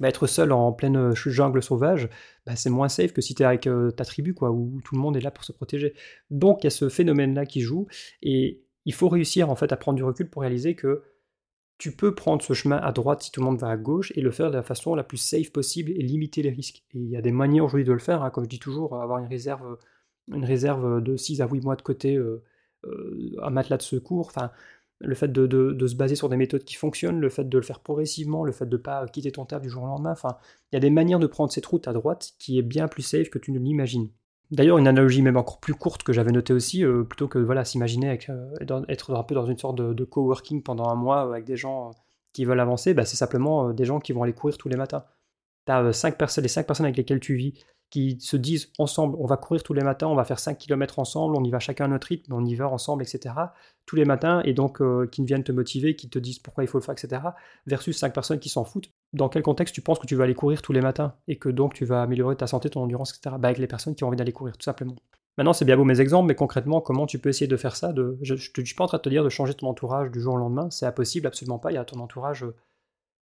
[0.00, 2.08] bah, être seul en pleine euh, jungle sauvage,
[2.46, 4.94] bah, c'est moins safe que si tu es avec euh, ta tribu, quoi, où tout
[4.94, 5.94] le monde est là pour se protéger.
[6.30, 7.86] Donc il y a ce phénomène-là qui joue,
[8.22, 11.02] et il faut réussir en fait à prendre du recul pour réaliser que
[11.78, 14.20] tu peux prendre ce chemin à droite si tout le monde va à gauche et
[14.20, 16.84] le faire de la façon la plus safe possible et limiter les risques.
[16.92, 19.00] Et il y a des manières aujourd'hui de le faire, hein, comme je dis toujours,
[19.00, 19.78] avoir une réserve,
[20.32, 22.42] une réserve de 6 à 8 mois de côté, euh,
[23.42, 24.50] un matelas de secours, enfin
[25.00, 27.80] le fait de, se baser sur des méthodes qui fonctionnent, le fait de le faire
[27.80, 30.12] progressivement, le fait de ne pas quitter ton terre du jour au lendemain.
[30.12, 30.36] Enfin,
[30.72, 33.02] il y a des manières de prendre cette route à droite qui est bien plus
[33.02, 34.10] safe que tu ne l'imagines.
[34.50, 37.64] D'ailleurs, une analogie même encore plus courte que j'avais notée aussi, euh, plutôt que voilà
[37.64, 41.56] s'imaginer euh, être un peu dans une sorte de, coworking pendant un mois avec des
[41.56, 41.92] gens euh,
[42.32, 45.04] qui veulent avancer, bah, c'est simplement des gens qui vont aller courir tous les matins.
[45.66, 49.26] Tu as personnes, les cinq personnes avec lesquelles tu vis, qui se disent ensemble, on
[49.26, 51.86] va courir tous les matins, on va faire 5 km ensemble, on y va chacun
[51.86, 53.34] à notre rythme, on y va ensemble, etc.
[53.86, 56.66] Tous les matins, et donc euh, qui viennent te motiver, qui te disent pourquoi il
[56.66, 57.22] faut le faire, etc.
[57.66, 58.90] Versus 5 personnes qui s'en foutent.
[59.14, 61.48] Dans quel contexte tu penses que tu vas aller courir tous les matins et que
[61.48, 63.36] donc tu vas améliorer ta santé, ton endurance, etc.
[63.38, 64.96] Bah, avec les personnes qui ont envie d'aller courir, tout simplement.
[65.38, 67.94] Maintenant, c'est bien beau mes exemples, mais concrètement, comment tu peux essayer de faire ça
[68.20, 70.34] Je ne suis pas en train de te dire de changer ton entourage du jour
[70.34, 71.70] au lendemain, c'est impossible, absolument pas.
[71.70, 72.42] Il y a ton entourage.
[72.42, 72.56] Euh,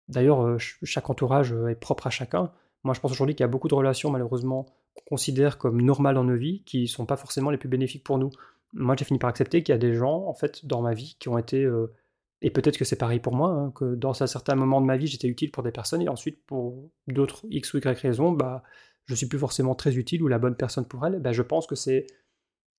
[0.09, 2.53] d'ailleurs, euh, chaque entourage est propre à chacun.
[2.85, 6.15] Moi, je pense aujourd'hui qu'il y a beaucoup de relations, malheureusement, qu'on considère comme normales
[6.15, 8.31] dans nos vies, qui ne sont pas forcément les plus bénéfiques pour nous.
[8.73, 11.17] Moi, j'ai fini par accepter qu'il y a des gens, en fait, dans ma vie,
[11.19, 11.63] qui ont été...
[11.63, 11.93] Euh,
[12.41, 14.97] et peut-être que c'est pareil pour moi, hein, que dans un certain moment de ma
[14.97, 18.65] vie, j'étais utile pour des personnes, et ensuite, pour d'autres X ou Y raisons, bah,
[19.07, 21.21] je suis plus forcément très utile ou la bonne personne pour elles.
[21.21, 22.07] Bah, je pense que c'est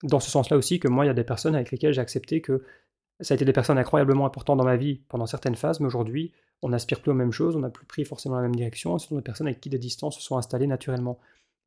[0.03, 2.41] dans ce sens-là aussi que moi, il y a des personnes avec lesquelles j'ai accepté
[2.41, 2.63] que
[3.19, 6.33] ça a été des personnes incroyablement importantes dans ma vie pendant certaines phases, mais aujourd'hui,
[6.61, 9.07] on n'aspire plus aux mêmes choses, on n'a plus pris forcément la même direction, ce
[9.07, 11.19] sont des personnes avec qui des distances se sont installées naturellement.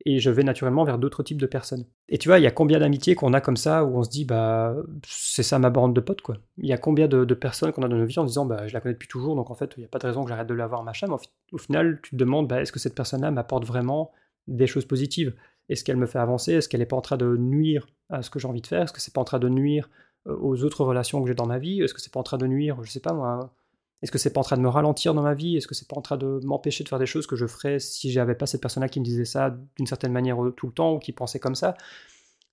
[0.05, 1.85] Et je vais naturellement vers d'autres types de personnes.
[2.07, 4.09] Et tu vois, il y a combien d'amitiés qu'on a comme ça où on se
[4.09, 6.37] dit, bah, c'est ça ma bande de potes, quoi.
[6.59, 8.73] Il y a combien de, personnes qu'on a dans nos vies en disant, bah, je
[8.73, 10.47] la connais depuis toujours, donc en fait, il n'y a pas de raison que j'arrête
[10.47, 11.07] de l'avoir, machin.
[11.07, 11.15] Mais
[11.51, 14.11] au, final, tu te demandes, bah, est-ce que cette personne-là m'apporte vraiment
[14.47, 15.33] des choses positives?
[15.67, 16.53] Est-ce qu'elle me fait avancer?
[16.53, 18.83] Est-ce qu'elle n'est pas en train de nuire à ce que j'ai envie de faire?
[18.83, 19.89] Est-ce que c'est pas en train de nuire
[20.27, 22.47] aux autres relations que j'ai dans ma vie Est-ce que c'est pas en train de
[22.47, 23.51] nuire, je sais pas moi,
[24.01, 25.57] est-ce que c'est pas en train de me ralentir dans ma vie?
[25.57, 27.79] Est-ce que c'est pas en train de m'empêcher de faire des choses que je ferais
[27.79, 30.73] si j'avais pas cette personne-là qui me disait ça d'une certaine manière euh, tout le
[30.73, 31.75] temps ou qui pensait comme ça?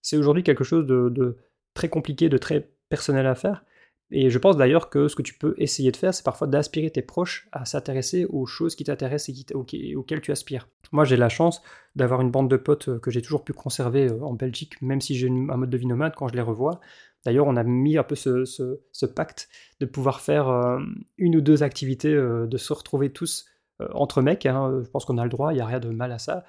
[0.00, 1.36] C'est aujourd'hui quelque chose de,
[1.74, 3.64] très compliqué, de très personnel à faire.
[4.10, 6.90] Et je pense d'ailleurs que ce que tu peux essayer de faire, c'est parfois d'aspirer
[6.90, 9.36] tes proches à s'intéresser aux choses qui t'intéressent
[9.72, 10.68] et auxquelles tu aspires.
[10.92, 11.62] Moi, j'ai la chance
[11.96, 15.00] d'avoir une bande de potes euh, que j'ai toujours pu conserver euh, en Belgique, même
[15.00, 16.80] si j'ai un mode de vie nomade quand je les revois.
[17.24, 19.48] D'ailleurs, on a mis un peu ce, pacte
[19.80, 20.78] de pouvoir faire euh,
[21.16, 23.46] une ou deux activités, euh, de se retrouver tous
[23.80, 24.46] euh, entre mecs.
[24.46, 26.44] Hein, je pense qu'on a le droit, il n'y a rien de mal à ça.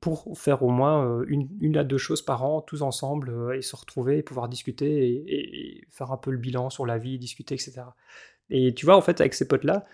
[0.00, 4.18] pour faire au moins une, à deux choses par an, tous ensemble, et se retrouver,
[4.18, 7.82] et pouvoir discuter, et, faire un peu le bilan sur la vie, discuter, etc.
[8.50, 9.84] Et tu vois, en fait, avec ces potes-là,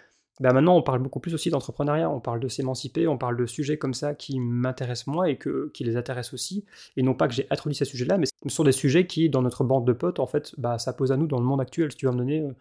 [0.41, 3.47] bah, maintenant on parle beaucoup plus aussi d'entrepreneuriat, on parle de s'émanciper, on parle de
[3.47, 6.65] sujets comme ça qui m'intéressent moi et que, qui les intéressent aussi.
[6.97, 9.43] Et non pas que j'ai introduit ces sujets-là, mais ce sont des sujets qui, dans
[9.43, 11.91] notre bande de potes, en fait, bah, ça pose à nous dans le monde actuel.
[11.91, 12.53] Si tu vas me donner, euh,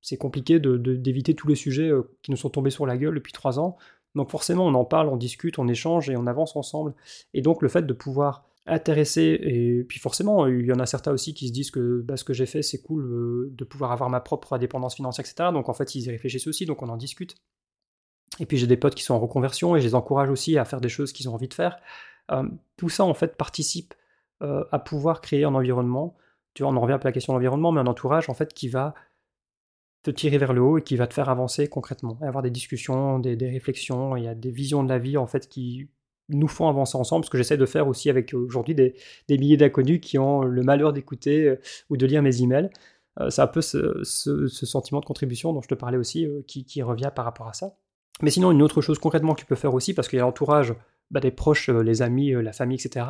[0.00, 3.32] c'est compliqué d'éviter tous les sujets euh, qui nous sont tombés sur la gueule depuis
[3.32, 3.76] trois ans.
[4.14, 6.94] Donc forcément, on en parle, on discute, on échange et on avance ensemble.
[7.34, 11.12] Et donc le fait de pouvoir intéresser, et puis forcément, il y en a certains
[11.12, 13.92] aussi qui se disent que bah, ce que j'ai fait, c'est cool euh, de pouvoir
[13.92, 15.50] avoir ma propre indépendance financière, etc.
[15.52, 17.36] Donc en fait, ils y réfléchissent aussi, donc on en discute.
[18.40, 20.64] Et puis j'ai des potes qui sont en reconversion et je les encourage aussi à
[20.64, 21.78] faire des choses qu'ils ont envie de faire.
[22.76, 23.94] Tout ça en fait participe
[24.42, 26.14] euh, à pouvoir créer un environnement.
[26.52, 28.52] Tu vois, on en revient à la question de l'environnement, mais un entourage en fait
[28.52, 28.94] qui va
[30.02, 33.18] te tirer vers le haut et qui va te faire avancer concrètement, avoir des discussions,
[33.18, 35.88] des, réflexions, il y a des visions de la vie en fait qui
[36.28, 38.94] nous font avancer ensemble, ce que j'essaie de faire aussi avec aujourd'hui des,
[39.28, 41.60] milliers d'inconnus qui ont le malheur d'écouter euh,
[41.90, 42.70] ou de lire mes emails.
[43.30, 47.24] c'est un peu ce, sentiment de contribution dont je te parlais aussi qui revient par
[47.24, 47.76] rapport à ça.
[48.22, 50.24] Mais sinon, une autre chose concrètement que tu peux faire aussi, parce qu'il y a
[50.24, 50.74] l'entourage
[51.10, 53.06] bah, des proches, euh, les amis, euh, la famille, etc.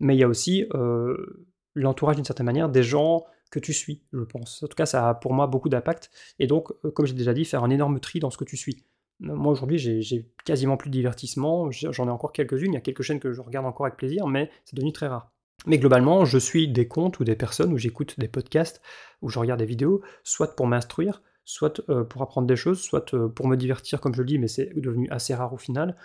[0.00, 4.02] Mais il y a aussi euh, l'entourage d'une certaine manière des gens que tu suis,
[4.12, 4.62] je pense.
[4.62, 6.10] En tout cas, ça a pour moi beaucoup d'impact.
[6.38, 8.84] Et donc, comme j'ai déjà dit, faire un énorme tri dans ce que tu suis.
[9.20, 11.70] Moi, aujourd'hui, j'ai quasiment plus de divertissement.
[11.70, 12.72] J'en ai encore quelques-unes.
[12.72, 15.08] Il y a quelques chaînes que je regarde encore avec plaisir, mais c'est devenu très
[15.08, 15.32] rare.
[15.66, 18.80] Mais globalement, je suis des comptes ou des personnes où j'écoute des podcasts,
[19.22, 23.12] où je regarde des vidéos, soit pour m'instruire, soit euh, pour apprendre des choses, soit
[23.12, 25.96] euh, pour me divertir, comme je le dis, mais c'est devenu assez rare au final.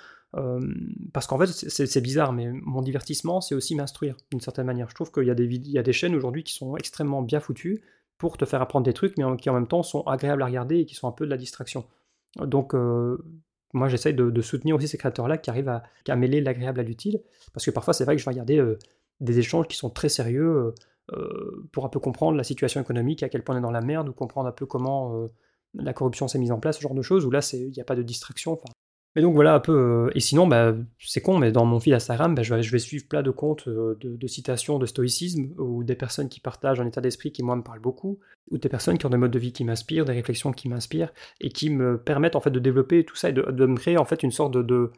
[1.13, 4.89] Parce qu'en fait, c'est bizarre, mais mon divertissement, c'est aussi m'instruire d'une certaine manière.
[4.89, 7.83] Je trouve qu'il y a des chaînes aujourd'hui qui sont extrêmement bien foutues
[8.17, 10.79] pour te faire apprendre des trucs, mais qui en même temps sont agréables à regarder
[10.79, 11.85] et qui sont un peu de la distraction.
[12.37, 12.73] Donc,
[13.73, 17.21] moi, j'essaye de, soutenir aussi ces créateurs-là qui arrivent à, mêler l'agréable à l'utile,
[17.53, 18.63] parce que parfois, c'est vrai que je vais regarder
[19.19, 20.73] des échanges qui sont très sérieux
[21.71, 24.09] pour un peu comprendre la situation économique, à quel point on est dans la merde,
[24.09, 25.27] ou comprendre un peu comment
[25.73, 27.85] la corruption s'est mise en place, ce genre de choses, où là, il n'y a
[27.85, 28.59] pas de distraction.
[29.15, 29.73] Mais donc voilà un peu.
[29.73, 33.07] Euh, et sinon, bah, c'est con, mais dans mon fil Instagram, bah, je, vais, suivre
[33.07, 37.31] plein de comptes de, citations de stoïcisme, ou des personnes qui partagent un état d'esprit
[37.31, 39.63] qui, moi, me parle beaucoup, ou des personnes qui ont des modes de vie qui
[39.63, 43.29] m'inspirent, des réflexions qui m'inspirent, et qui me permettent en fait de développer tout ça
[43.29, 44.91] et de, de me créer en fait une sorte de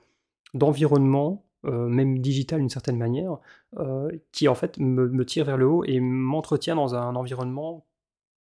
[0.54, 3.38] d'environnement euh, même digital d'une certaine manière,
[3.78, 7.88] euh, qui en fait me, tire vers le haut et m'entretient dans un environnement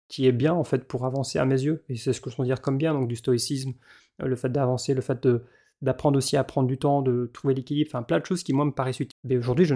[0.08, 1.84] qui est bien en fait pour avancer à mes yeux.
[1.90, 3.74] Et c'est ce que je veux dire comme bien, donc du stoïcisme, euh,
[4.20, 5.44] le fait d'avancer, le fait de,
[5.82, 8.66] d'apprendre aussi à prendre du temps, de trouver l'équilibre, enfin plein de choses qui moi
[8.66, 9.18] me paraissent utiles.
[9.24, 9.76] Mais aujourd'hui, je,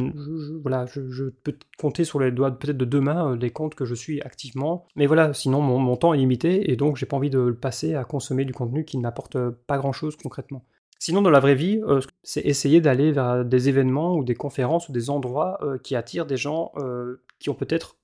[0.62, 3.96] voilà, je, peux compter sur les doigts peut-être de deux mains les comptes que je
[3.96, 4.86] suis activement.
[4.96, 7.56] Mais voilà, sinon mon, mon temps est limité et donc j'ai pas envie de le
[7.56, 10.64] passer à consommer du contenu qui ne m'apporte pas grand-chose concrètement.
[11.00, 14.90] Sinon, dans la vraie vie, euh, c'est essayer d'aller vers des événements ou des conférences
[14.90, 17.98] ou des endroits euh, qui attirent des gens euh, qui ont peut-être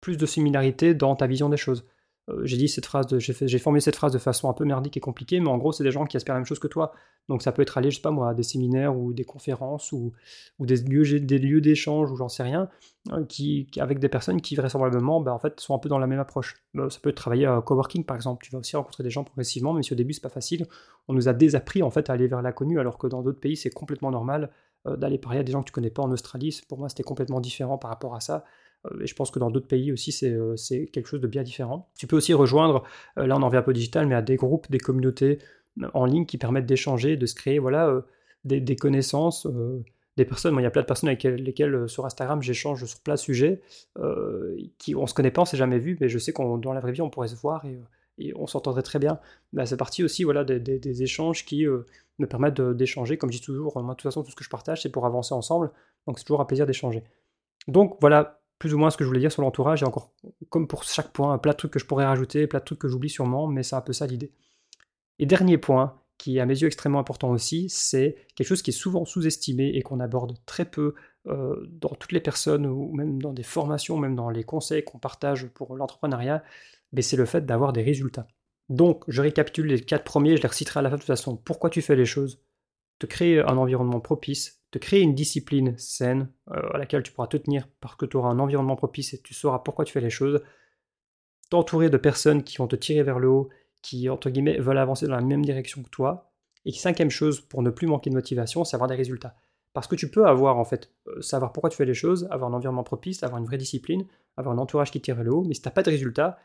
[0.00, 1.86] plus de similarités dans ta vision des choses.
[2.30, 5.00] Euh, j'ai dit cette phrase, j'ai formé cette phrase de façon un peu merdique et
[5.00, 6.92] compliquée, mais en gros, c'est des gens qui espèrent la même chose que toi.
[7.28, 9.92] Donc ça peut être aller, je sais pas moi, à des séminaires ou des conférences
[9.92, 10.12] ou,
[10.60, 12.68] des lieux, des lieux d'échange ou j'en sais rien,
[13.12, 16.06] euh, qui, avec des personnes qui vraisemblablement, bah, en fait, sont un peu dans la
[16.06, 16.54] même approche.
[16.72, 18.44] Bah, ça peut être travailler à coworking par exemple.
[18.44, 20.66] Tu vas aussi rencontrer des gens progressivement, mais si au début c'est pas facile,
[21.08, 23.56] on nous a désappris en fait à aller vers l'inconnu, alors que dans d'autres pays
[23.56, 24.50] c'est complètement normal
[24.86, 26.60] euh, d'aller parler à des gens que tu connais pas en Australie.
[26.68, 28.44] Pour moi, c'était complètement différent par rapport à ça.
[28.86, 31.42] Euh, et je pense que dans d'autres pays aussi, euh, c'est quelque chose de bien
[31.42, 31.88] différent.
[31.98, 32.84] Tu peux aussi rejoindre,
[33.18, 35.38] euh, là on en vient un peu digital, mais à des groupes, des communautés
[35.92, 38.04] en ligne qui permettent d'échanger, de se créer voilà,
[38.44, 39.48] des, connaissances,
[40.16, 40.52] des personnes.
[40.52, 43.18] Moi, il y a plein de personnes avec lesquelles sur Instagram j'échange sur plein de
[43.18, 43.60] sujets.
[44.78, 46.80] qui, on se connaît pas, on s'est jamais vu, mais je sais qu'on dans la
[46.80, 49.18] vraie vie on pourrait se voir et, on s'entendrait très bien.
[49.52, 53.18] Bah, c'est parti aussi voilà, des, échanges qui me permettent d'échanger.
[53.18, 55.06] Comme je dis toujours, moi de toute façon tout ce que je partage c'est pour
[55.06, 55.72] avancer ensemble,
[56.06, 57.02] donc c'est toujours un plaisir d'échanger.
[57.66, 59.82] Donc voilà, plus ou moins ce que je voulais dire sur l'entourage.
[59.82, 60.12] Et encore,
[60.48, 62.88] comme pour chaque point, plein de trucs que je pourrais rajouter, plein de trucs que
[62.88, 64.32] j'oublie sûrement, mais c'est un peu ça l'idée.
[65.18, 68.70] Et dernier point, qui est à mes yeux extrêmement important aussi, c'est quelque chose qui
[68.70, 70.94] est souvent sous-estimé et qu'on aborde très peu
[71.26, 74.98] euh, dans toutes les personnes, ou même dans des formations, même dans les conseils qu'on
[74.98, 76.42] partage pour l'entrepreneuriat,
[76.92, 78.26] mais c'est le fait d'avoir des résultats.
[78.68, 81.36] Donc, je récapitule les quatre premiers, je les reciterai à la fin de toute façon.
[81.36, 82.40] Pourquoi tu fais les choses?
[82.98, 87.28] Te créer un environnement propice, te créer une discipline saine euh, à laquelle tu pourras
[87.28, 90.00] te tenir parce que tu auras un environnement propice et tu sauras pourquoi tu fais
[90.00, 90.42] les choses,
[91.48, 93.50] t'entourer de personnes qui vont te tirer vers le haut,
[93.82, 96.32] qui, entre guillemets, veulent avancer dans la même direction que toi.
[96.64, 99.36] Et cinquième chose, pour ne plus manquer de motivation, c'est avoir des résultats.
[99.74, 102.50] Parce que tu peux avoir, en fait, euh, savoir pourquoi tu fais les choses, avoir
[102.50, 104.04] un environnement propice, avoir une vraie discipline,
[104.36, 106.40] avoir un entourage qui tire vers le haut, mais si tu n'as pas de résultats,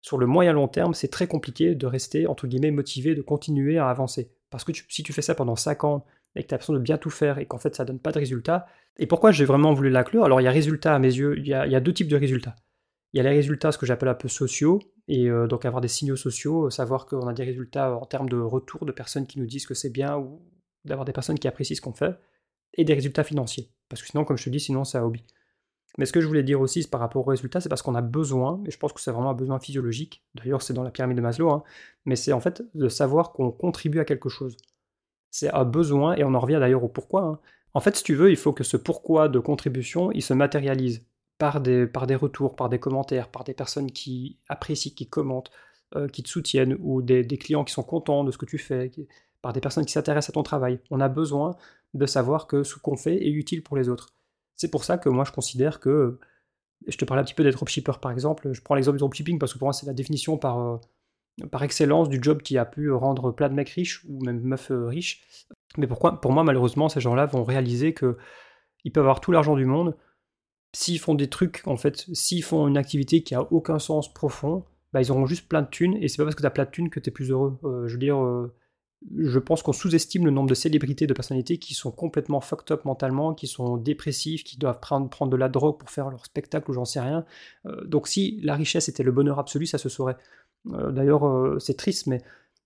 [0.00, 3.76] sur le moyen long terme, c'est très compliqué de rester, entre guillemets, motivé, de continuer
[3.76, 4.32] à avancer.
[4.48, 6.78] Parce que si tu fais ça pendant 5 ans, et que tu as l'impression de
[6.78, 8.66] bien tout faire et qu'en fait ça donne pas de résultat.
[8.98, 10.24] Et pourquoi j'ai vraiment voulu l'inclure?
[10.24, 12.56] Alors il y a résultats à mes yeux, il y a, deux types de résultats.
[13.12, 15.82] Il y a les résultats, ce que j'appelle un peu sociaux, et euh, donc avoir
[15.82, 19.38] des signaux sociaux, savoir qu'on a des résultats en termes de retour de personnes qui
[19.38, 20.40] nous disent que c'est bien ou
[20.84, 22.18] d'avoir des personnes qui apprécient ce qu'on fait,
[22.74, 23.70] et des résultats financiers.
[23.88, 25.22] Parce que sinon, comme je te dis, sinon c'est un hobby.
[25.98, 28.00] Mais ce que je voulais dire aussi par rapport aux résultats, c'est parce qu'on a
[28.00, 31.18] besoin, et je pense que c'est vraiment un besoin physiologique, d'ailleurs c'est dans la pyramide
[31.18, 31.62] de Maslow, hein,
[32.06, 34.56] mais c'est en fait de savoir qu'on contribue à quelque chose.
[35.32, 37.22] C'est un besoin, et on en revient d'ailleurs au pourquoi.
[37.22, 37.38] Hein.
[37.74, 41.04] En fait, si tu veux, il faut que ce pourquoi de contribution, il se matérialise
[41.38, 45.50] par des, retours, par des commentaires, par des personnes qui apprécient, qui commentent,
[45.96, 48.92] euh, qui te soutiennent, ou des, clients qui sont contents de ce que tu fais,
[49.40, 50.78] par des personnes qui s'intéressent à ton travail.
[50.90, 51.56] On a besoin
[51.94, 54.14] de savoir que ce qu'on fait est utile pour les autres.
[54.54, 56.20] C'est pour ça que moi je considère que,
[56.86, 59.38] je te parlais un petit peu des dropshippers par exemple, je prends l'exemple du dropshipping
[59.38, 60.76] parce que pour moi c'est la définition par, euh,
[61.50, 64.70] par excellence du job qui a pu rendre plein de mecs riches ou même meufs
[64.70, 65.46] euh, riches.
[65.78, 68.16] Mais pourquoi Pour moi malheureusement ces gens-là vont réaliser que
[68.84, 69.96] ils peuvent avoir tout l'argent du monde,
[70.74, 74.64] s'ils font des trucs, en fait, s'ils font une activité qui a aucun sens profond,
[74.92, 76.64] bah, ils auront juste plein de thunes, et c'est pas parce que tu as plein
[76.64, 77.58] de thunes que tu es plus heureux.
[77.64, 78.16] Euh, je veux dire,
[79.16, 82.84] je pense qu'on sous-estime le nombre de célébrités, de personnalités qui sont complètement fucked up
[82.84, 86.74] mentalement, qui sont dépressifs, qui doivent prendre, de la drogue pour faire leur spectacle ou
[86.74, 87.24] j'en sais rien.
[87.66, 90.16] Euh, donc si la richesse était le bonheur absolu, ça se saurait.
[90.70, 92.22] Euh, d'ailleurs, euh, c'est triste, mais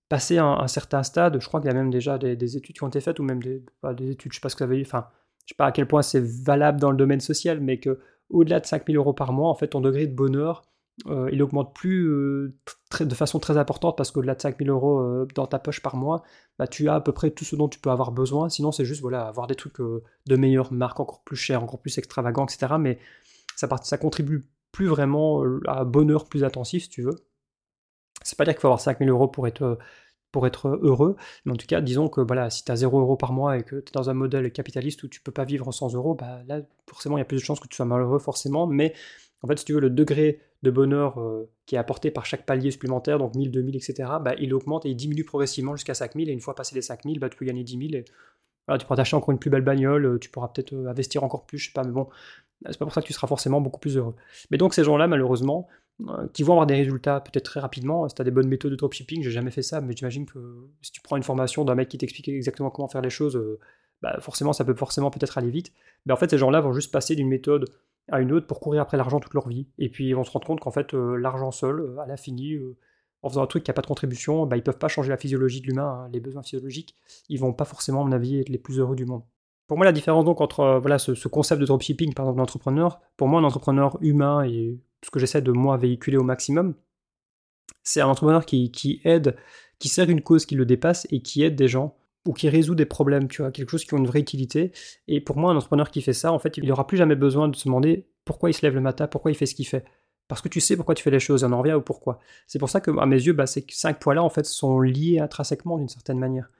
[0.09, 2.85] passer un, un, certain stade, je crois qu'il y a même déjà des, études qui
[2.85, 3.65] ont été faites, ou même des,
[3.97, 5.09] des études, je sais pas ce que veut dire, enfin,
[5.45, 7.99] je sais pas à quel point c'est valable dans le domaine social, mais que
[8.31, 10.63] au-delà de 5000 euros par mois, en fait, ton degré de bonheur,
[11.09, 12.55] euh, il augmente plus euh,
[13.01, 16.23] de façon très importante parce qu'au-delà de 5000 euros dans ta poche par mois,
[16.59, 18.49] bah, tu as à peu près tout ce dont tu peux avoir besoin.
[18.49, 21.97] Sinon, c'est juste voilà, avoir des trucs de meilleure marque, encore plus chers, encore plus
[21.99, 22.75] extravagants, etc.
[22.79, 22.99] Mais
[23.57, 27.17] ça, ça contribue plus vraiment à un bonheur plus intensif, si tu veux.
[28.27, 29.79] C'est pas dire qu'il faut avoir 5000 euros pour être,
[30.33, 33.17] pour être heureux, mais en tout cas, disons que voilà, si tu as 0 euros
[33.17, 35.73] par mois et que tu es dans un modèle capitaliste où tu peux pas vivre
[35.73, 38.19] sans euros, bah, là, forcément, il y a plus de chances que tu sois malheureux,
[38.19, 38.95] forcément, mais
[39.43, 42.47] en fait, si tu veux, le degré de bonheur euh, qui est apporté par chaque
[42.47, 46.29] palier supplémentaire, donc 1000, 2000, etc., bah, il augmente et il diminue progressivement jusqu'à 5000.
[46.29, 48.03] Et une fois passé les 5000, bah, tu peux gagner 10 000.
[48.03, 48.05] Et,
[48.79, 51.47] tu pourras t'acheter encore une plus belle bagnole, euh, tu pourras peut-être euh, investir encore
[51.47, 52.09] plus, je sais pas, mais bon,
[52.65, 54.17] c'est pas pour ça que tu seras forcément beaucoup plus heureux.
[54.51, 55.69] Mais donc, ces gens-là, malheureusement,
[56.35, 58.77] qui vont avoir des résultats peut-être très rapidement, si tu as des bonnes méthodes de
[58.77, 61.89] dropshipping, j'ai jamais fait ça, mais j'imagine que si tu prends une formation d'un mec
[61.89, 63.41] qui t'explique exactement comment faire les choses,
[64.03, 65.73] bah, forcément, ça peut forcément peut-être aller vite.
[66.05, 67.67] Mais en fait, ces gens-là vont juste passer d'une méthode
[68.11, 69.67] à une autre pour courir après l'argent toute leur vie.
[69.79, 72.55] Et puis ils vont se rendre compte qu'en fait, euh, l'argent seul, euh, à l'infini,
[72.55, 72.77] euh,
[73.23, 75.17] en faisant un truc qui n'a pas de contribution, bah, ils peuvent pas changer la
[75.17, 76.95] physiologie de l'humain, hein, les besoins physiologiques.
[77.29, 79.23] Ils vont pas forcément, à mon avis, être les plus heureux du monde.
[79.67, 83.27] Pour moi, la différence donc entre voilà, ce, concept de dropshipping, par exemple, d'entrepreneur, pour
[83.27, 86.75] moi, un entrepreneur humain et ce que j'essaie de moi véhiculer au maximum,
[87.83, 89.37] c'est un entrepreneur qui, aide,
[89.79, 92.75] qui sert une cause qui le dépasse et qui aide des gens ou qui résout
[92.75, 94.73] des problèmes, tu vois, quelque chose qui a une vraie utilité.
[95.07, 97.49] Et pour moi, un entrepreneur qui fait ça, en fait, il n'aura plus jamais besoin
[97.49, 99.85] de se demander pourquoi il se lève le matin, pourquoi il fait ce qu'il fait.
[100.27, 102.19] Parce que tu sais pourquoi tu fais les choses, et on en revient au pourquoi.
[102.49, 105.21] C'est pour ça que, à mes yeux, bah, ces cinq points-là, en fait, sont liés
[105.21, 106.51] intrinsèquement d'une certaine manière.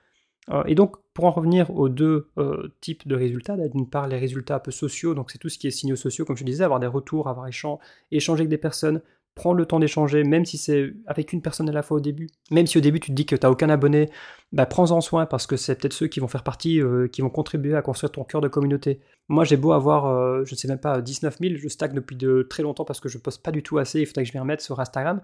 [0.51, 4.17] Euh, et donc, pour en revenir aux deux euh, types de résultats, d'une part, les
[4.17, 6.63] résultats un peu sociaux, donc c'est tout ce qui est signaux sociaux, comme je disais,
[6.63, 7.79] avoir des retours, avoir échange,
[8.11, 9.01] échanger avec des personnes,
[9.35, 12.27] prends le temps d'échanger, même si c'est avec une personne à la fois au début.
[12.49, 14.09] Même si au début tu te dis que tu n'as aucun abonné,
[14.51, 17.29] bah prends-en soin parce que c'est peut-être ceux qui vont faire partie, euh, qui vont
[17.29, 18.99] contribuer à construire ton cœur de communauté.
[19.27, 22.47] Moi j'ai beau avoir, je ne sais même pas, 19 000, je stagne depuis de
[22.49, 24.39] très longtemps parce que je poste pas du tout assez, il faudrait que je m'y
[24.39, 25.21] remette sur Instagram.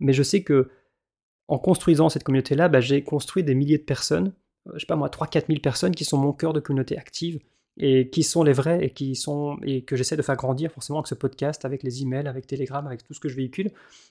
[0.00, 0.68] Mais je sais que
[1.48, 4.32] en construisant cette communauté-là, bah, j'ai construit des milliers de personnes,
[4.72, 7.40] je sais pas moi, 3-4 000 personnes qui sont mon cœur de communauté active
[7.78, 10.98] et qui sont les vrais et qui sont et que j'essaie de faire grandir forcément
[10.98, 13.70] avec ce podcast, avec les emails, avec Telegram, avec tout ce que je véhicule,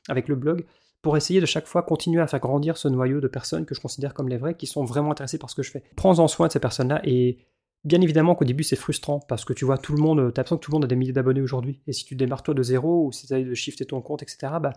[0.10, 0.66] avec le blog,
[1.02, 3.82] pour essayer de chaque fois continuer à faire grandir ce noyau de personnes que je
[3.82, 5.84] considère comme les vrais, qui sont vraiment intéressés par ce que je fais.
[5.96, 7.38] Prends-en soin de ces personnes-là et
[7.84, 10.58] bien évidemment qu'au début c'est frustrant parce que tu vois tout le monde, t'as l'impression
[10.58, 12.64] que tout le monde a des milliers d'abonnés aujourd'hui et si tu démarres toi de
[12.64, 14.54] zéro ou si tu as de shifter ton compte, etc.
[14.62, 14.74] Bah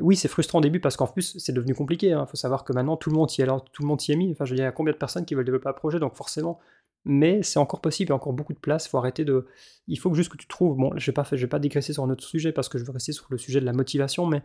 [0.00, 2.08] oui, c'est frustrant au début parce qu'en plus, c'est devenu compliqué.
[2.08, 2.26] Il hein.
[2.26, 4.30] faut savoir que maintenant, tout le monde y est, tout le monde y est mis.
[4.32, 5.98] Enfin, je veux dire, il y a combien de personnes qui veulent développer un projet,
[5.98, 6.58] donc forcément,
[7.04, 9.46] mais c'est encore possible, il y a encore beaucoup de place, il faut arrêter de...
[9.86, 12.10] Il faut juste que tu trouves, bon, je vais je vais pas dégraisser sur un
[12.10, 14.42] autre sujet parce que je veux rester sur le sujet de la motivation, mais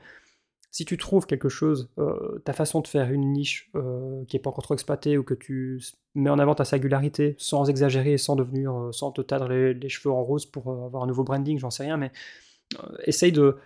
[0.72, 4.40] si tu trouves quelque chose, euh, ta façon de faire une niche euh, qui est
[4.40, 5.80] pas encore trop exploitée ou que tu
[6.16, 10.12] mets en avant ta singularité sans exagérer, sans devenir, euh, sans te tadre les, cheveux
[10.12, 12.12] en rose pour avoir un nouveau branding, j'en sais rien, mais
[13.06, 13.58] essaye de,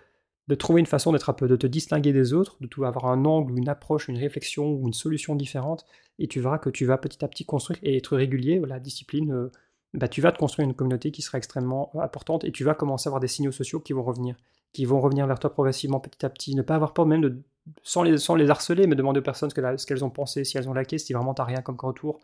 [0.48, 3.06] de trouver une façon d'être un peu, de te distinguer des autres, de tout avoir
[3.06, 5.84] un angle une approche, une réflexion ou une solution différente,
[6.18, 9.32] et tu verras que tu vas petit à petit construire et être régulier, la discipline,
[9.32, 9.52] euh,
[9.94, 12.74] bah, tu vas te construire une communauté qui sera extrêmement euh, importante et tu vas
[12.74, 14.36] commencer à avoir des signaux sociaux qui vont revenir,
[14.72, 17.42] qui vont revenir vers toi progressivement petit à petit, ne pas avoir peur même de,
[17.82, 20.68] sans les, sans les harceler, mais demander aux personnes ce qu'elles ont pensé, si elles
[20.68, 22.20] ont laqué, si vraiment tu rien comme retour,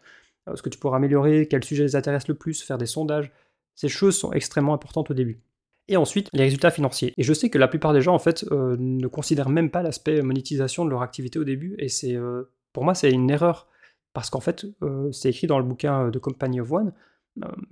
[0.49, 3.31] euh, ce que tu pourras améliorer, quel sujet les intéresse le plus, faire des sondages.
[3.75, 5.41] Ces choses sont extrêmement importantes au début.
[5.89, 7.13] Et ensuite, les résultats financiers.
[7.17, 9.83] Et je sais que la plupart des gens, en fait, euh, ne considèrent même pas
[9.83, 11.75] l'aspect monétisation de leur activité au début.
[11.79, 13.69] Et c'est, euh, pour moi, c'est une erreur.
[14.15, 16.93] Parce qu'en fait, euh, c'est écrit dans le bouquin de Company of One,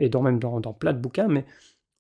[0.00, 1.46] et dans, même dans, plein de bouquins, mais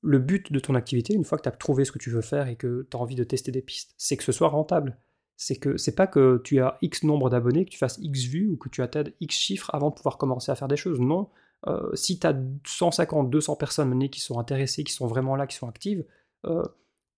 [0.02, 2.20] le but de ton activité, une fois que tu as trouvé ce que tu veux
[2.20, 4.98] faire et que tu as envie de tester des pistes, c'est que ce soit rentable.
[5.36, 8.48] c'est que c'est pas que tu as X nombre d'abonnés, que tu fasses X vues
[8.48, 11.00] ou que tu atteignes X chiffres avant de pouvoir commencer à faire des choses.
[11.00, 11.28] Non,
[11.68, 12.34] euh, si tu as
[12.66, 16.04] 150, 200 personnes qui sont intéressées, qui sont vraiment là, qui sont actives,
[16.44, 16.62] euh,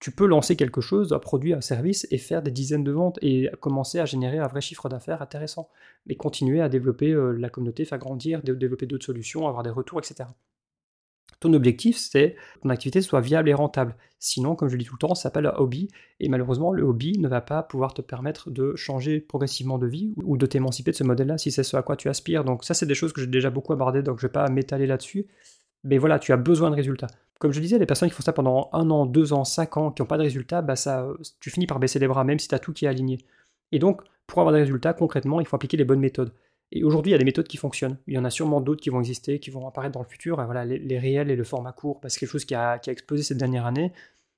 [0.01, 3.18] tu peux lancer quelque chose, un produit, un service et faire des dizaines de ventes
[3.22, 5.70] et commencer à générer un vrai chiffre d'affaires intéressant.
[6.07, 9.99] Mais continuer à développer euh, la communauté, faire grandir, développer d'autres solutions, avoir des retours,
[10.01, 10.28] etc.
[11.45, 13.97] Ton objectif, c'est que ton activité soit viable et rentable.
[14.18, 15.88] Sinon, comme je le dis tout le temps, ça s'appelle un hobby.
[16.18, 20.14] Et malheureusement, le hobby ne va pas pouvoir te permettre de changer progressivement de vie
[20.24, 22.45] ou de t'émanciper de ce modèle-là si c'est ce à quoi tu aspires.
[22.45, 24.86] Donc ça, c'est des choses que j'ai déjà beaucoup abordées, donc je vais pas m'étaler
[24.86, 25.26] là-dessus.
[25.82, 27.09] Mais voilà, tu as besoin de résultats.
[27.38, 29.90] Comme je disais, les personnes qui font ça pendant un an, deux ans, cinq ans,
[29.90, 31.07] qui n'ont pas de résultats, bah ça,
[31.40, 33.18] tu finis par baisser les bras, même si tu as tout qui est aligné.
[33.70, 36.32] Et donc, pour avoir des résultats, concrètement, il faut appliquer les bonnes méthodes.
[36.72, 37.98] Et aujourd'hui, il y a des méthodes qui fonctionnent.
[38.06, 40.40] Il y en a sûrement d'autres qui vont exister, qui vont apparaître dans le futur.
[40.40, 43.22] Et voilà, les, réels et le format court, parce que quelque chose qui a, explosé
[43.22, 43.92] cette dernière année.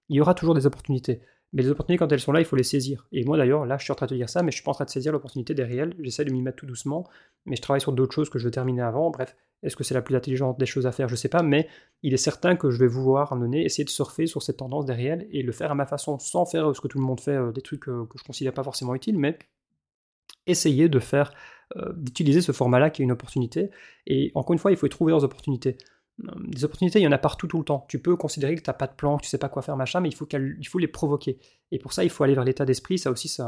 [0.08, 1.20] Il y aura toujours des opportunités.
[1.52, 3.06] Mais les opportunités, quand elles sont là, il faut les saisir.
[3.12, 4.64] Et moi, d'ailleurs, là, je suis en train de te dire ça, mais je suis
[4.64, 5.94] pas en train de saisir l'opportunité des réels.
[6.00, 7.08] J'essaie de m'y mettre tout doucement,
[7.46, 9.10] mais je travaille sur d'autres choses que je veux terminer avant.
[9.10, 11.08] Bref, est-ce que c'est la plus intelligente des choses à faire?
[11.08, 11.68] Je sais pas, mais
[12.02, 14.92] il est certain que je vais vouloir amener, essayer de surfer sur cette tendance des
[14.92, 17.36] réels et le faire à ma façon, sans faire ce que tout le monde fait,
[17.36, 19.38] euh, des trucs euh, que je considère pas forcément utiles, mais
[20.46, 21.32] essayer de faire
[21.96, 23.70] d'utiliser ce format-là qui est une opportunité.
[24.06, 25.76] Et encore une fois, il faut y trouver leurs opportunités.
[26.24, 27.84] Euh, des opportunités, il y en a partout tout le temps.
[27.88, 29.76] Tu peux considérer que tu n'as pas de plan, que tu sais pas quoi faire,
[29.76, 31.38] machin, mais il faut, il faut les provoquer.
[31.72, 32.98] Et pour ça, il faut aller vers l'état d'esprit.
[32.98, 33.42] Ça aussi, c'est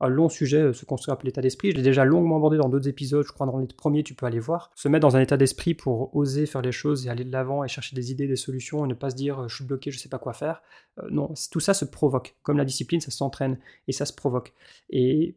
[0.00, 1.70] un long sujet, euh, se construire l'état d'esprit.
[1.70, 4.26] Je l'ai déjà longuement abordé dans d'autres épisodes, je crois dans les premiers, tu peux
[4.26, 4.70] aller voir.
[4.74, 7.64] Se mettre dans un état d'esprit pour oser faire les choses et aller de l'avant
[7.64, 9.98] et chercher des idées, des solutions et ne pas se dire je suis bloqué, je
[9.98, 10.62] sais pas quoi faire.
[11.10, 12.36] non, tout ça se provoque.
[12.42, 13.58] Comme la discipline, ça s'entraîne
[13.88, 14.52] et ça se provoque.
[14.90, 15.36] Et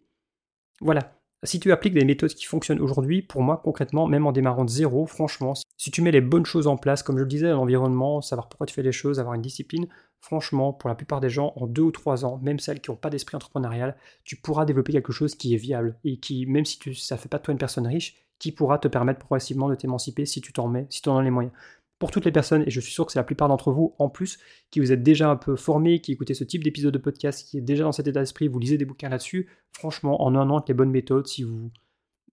[0.82, 4.66] voilà, si tu appliques des méthodes qui fonctionnent aujourd'hui, pour moi, concrètement, même en démarrant
[4.66, 7.50] de zéro, franchement, si tu mets les bonnes choses en place, comme je le disais,
[7.50, 9.88] l'environnement, savoir pourquoi tu fais les choses, avoir une discipline,
[10.20, 12.98] franchement, pour la plupart des gens, en deux ou trois ans, même celles qui n'ont
[12.98, 16.80] pas d'esprit entrepreneurial, tu pourras développer quelque chose qui est viable et qui, même si
[16.80, 19.70] tu, ça ne fait pas de toi une personne riche, qui pourra te permettre progressivement
[19.70, 21.54] de t'émanciper si tu t'en mets, si tu en as les moyens
[22.00, 24.10] pour toutes les personnes, et je suis sûr que c'est la plupart d'entre vous en
[24.10, 24.38] plus,
[24.70, 27.58] qui vous êtes déjà un peu formés, qui écoutez ce type d'épisode de podcast, qui
[27.58, 30.58] est déjà dans cet état d'esprit, vous lisez des bouquins là-dessus, franchement, en un an,
[30.58, 31.72] avec les bonnes méthodes, si vous,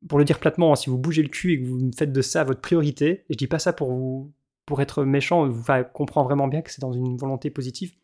[0.09, 2.23] pour le dire platement, hein, si vous bougez le cul et que vous faites de
[2.23, 4.33] ça votre priorité, et je dis pas ça pour vous,
[4.67, 7.95] pour être méchant, vous comprend vraiment bien que c'est dans une volonté positive,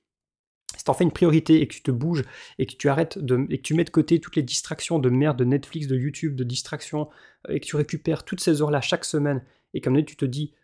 [0.76, 2.24] si t'en fais une priorité et que tu te bouges
[2.58, 3.18] et que tu arrêtes
[3.50, 6.36] et que tu mets de côté toutes les distractions de merde de Netflix, de YouTube,
[6.36, 7.08] de distractions,
[7.50, 9.42] et que tu récupères toutes ces heures-là chaque semaine,
[9.74, 10.54] et comme tu te dis,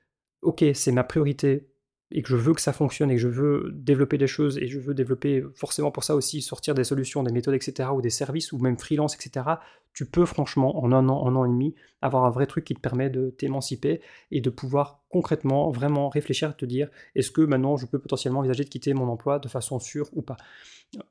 [0.46, 1.66] ok, c'est ma priorité
[2.12, 4.68] et que je veux que ça fonctionne et que je veux développer des choses et
[4.68, 7.90] je veux développer forcément pour ça aussi sortir des solutions, des méthodes, etc.
[7.92, 9.44] ou des services ou même freelance, etc.
[9.92, 12.74] Tu peux franchement en un an, un an et demi avoir un vrai truc qui
[12.74, 17.40] te permet de t'émanciper et de pouvoir concrètement vraiment réfléchir à te dire est-ce que
[17.40, 20.36] maintenant je peux potentiellement envisager de quitter mon emploi de façon sûre ou pas?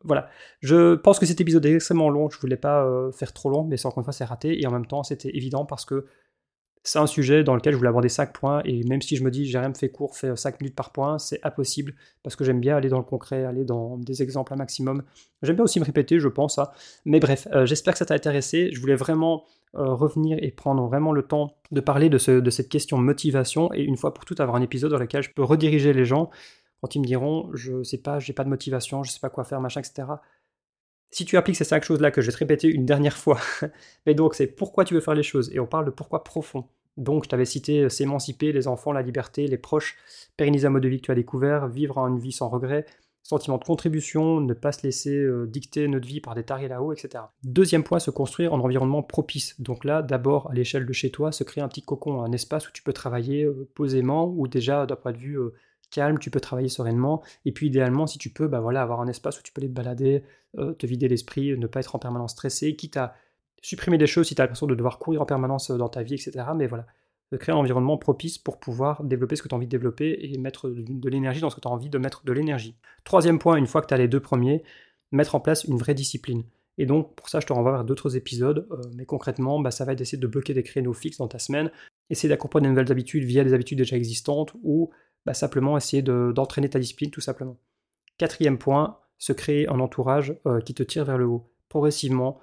[0.06, 0.30] Voilà,
[0.62, 3.66] je pense que cet épisode est extrêmement long, je voulais pas euh, faire trop long,
[3.66, 6.06] mais encore une fois c'est raté et en même temps c'était évident parce que
[6.86, 9.32] c'est un sujet dans lequel je voulais aborder 5 points, et même si je me
[9.32, 12.60] dis, j'ai rien fait court, fait 5 minutes par point, c'est impossible, parce que j'aime
[12.60, 15.02] bien aller dans le concret, aller dans des exemples un maximum.
[15.42, 16.60] J'aime bien aussi me répéter, je pense.
[16.60, 16.70] Hein.
[17.04, 18.70] Mais bref, euh, j'espère que ça t'a intéressé.
[18.72, 22.70] Je voulais vraiment euh, revenir et prendre vraiment le temps de parler de, de cette
[22.70, 25.92] question motivation, et une fois pour toutes avoir un épisode dans lequel je peux rediriger
[25.92, 26.30] les gens
[26.82, 29.44] quand ils me diront, je sais pas, j'ai pas de motivation, je sais pas quoi
[29.44, 30.08] faire, machin, etc.
[31.16, 33.40] Si tu appliques ces cinq choses-là que je vais te répéter une dernière fois,
[34.06, 36.66] mais donc c'est pourquoi tu veux faire les choses, et on parle de pourquoi profond.
[36.98, 39.96] Donc, je t'avais cité euh, s'émanciper, les enfants, la liberté, les proches,
[40.36, 42.86] pérenniser un mode de vie que tu as découvert, vivre une vie sans regret,
[43.24, 46.92] sentiment de contribution, ne pas se laisser euh, dicter notre vie par des tarés là-haut,
[46.92, 47.24] etc.
[47.44, 49.56] Deuxième point, se construire en environnement propice.
[49.62, 52.68] Donc là, d'abord, à l'échelle de chez toi, se créer un petit cocon, un espace
[52.68, 55.40] où tu peux travailler euh, posément, ou déjà d'un point de vue
[55.96, 57.24] calme, tu peux travailler sereinement.
[57.46, 59.70] Et puis idéalement, si tu peux, bah voilà, avoir un espace où tu peux aller
[59.70, 60.24] te balader,
[60.56, 63.16] te vider l'esprit, ne pas être en permanence stressé, quitte à
[63.66, 66.04] supprimer des choses si tu as l'impression de devoir courir en permanence euh, dans ta
[66.04, 66.46] vie, etc.
[66.56, 66.86] Mais voilà,
[67.32, 70.18] de créer un environnement propice pour pouvoir développer ce que tu as envie de développer
[70.22, 72.78] et mettre de l'énergie dans ce que tu as envie de mettre de l'énergie.
[73.04, 74.64] Troisième point, une fois que tu as les deux premiers,
[75.12, 76.44] mettre en place une vraie discipline.
[76.78, 78.68] Et donc, pour ça, je te renvoie vers d'autres épisodes.
[78.70, 81.40] Euh, mais concrètement, bah, ça va être d'essayer de bloquer des créneaux fixes dans ta
[81.40, 81.72] semaine,
[82.12, 84.92] essayer d'accompagner de nouvelles habitudes via des habitudes déjà existantes ou
[85.26, 87.58] bah, simplement essayer d'entraîner ta discipline tout simplement.
[88.18, 91.50] Quatrième point, se créer un entourage euh, qui te tire vers le haut.
[91.70, 92.40] Progressivement,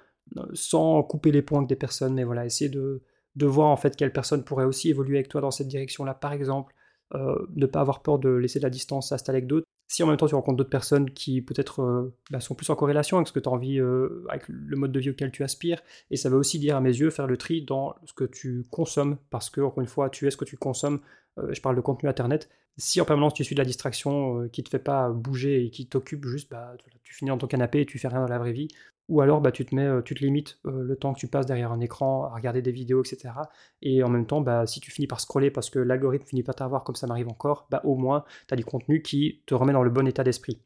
[0.53, 3.01] sans couper les points avec des personnes, mais voilà, essayer de,
[3.41, 6.73] voir en fait quelle personne pourrait aussi évoluer avec toi dans cette direction-là, par exemple,
[7.15, 9.67] euh, ne pas avoir peur de laisser de la distance, s'installer avec d'autres.
[9.93, 12.75] Si en même temps tu rencontres d'autres personnes qui peut-être euh, bah, sont plus en
[12.75, 15.43] corrélation avec ce que tu as envie, euh, avec le mode de vie auquel tu
[15.43, 18.23] aspires, et ça veut aussi dire à mes yeux faire le tri dans ce que
[18.23, 20.99] tu consommes, parce que encore une fois tu es ce que tu consommes,
[21.37, 24.65] je parle de contenu Internet, si en permanence tu suis de la distraction qui ne
[24.65, 27.85] te fait pas bouger et qui t'occupe juste, bah, tu finis dans ton canapé et
[27.85, 28.69] tu fais rien dans la vraie vie,
[29.09, 31.71] ou alors bah, tu te mets, tu te limites le temps que tu passes derrière
[31.71, 33.33] un écran à regarder des vidéos, etc.
[33.81, 36.53] Et en même temps, bah, si tu finis par scroller parce que l'algorithme finit pas
[36.53, 39.73] t'avoir comme ça m'arrive encore, bah, au moins tu as du contenu qui te remet
[39.73, 40.61] dans le bon état d'esprit.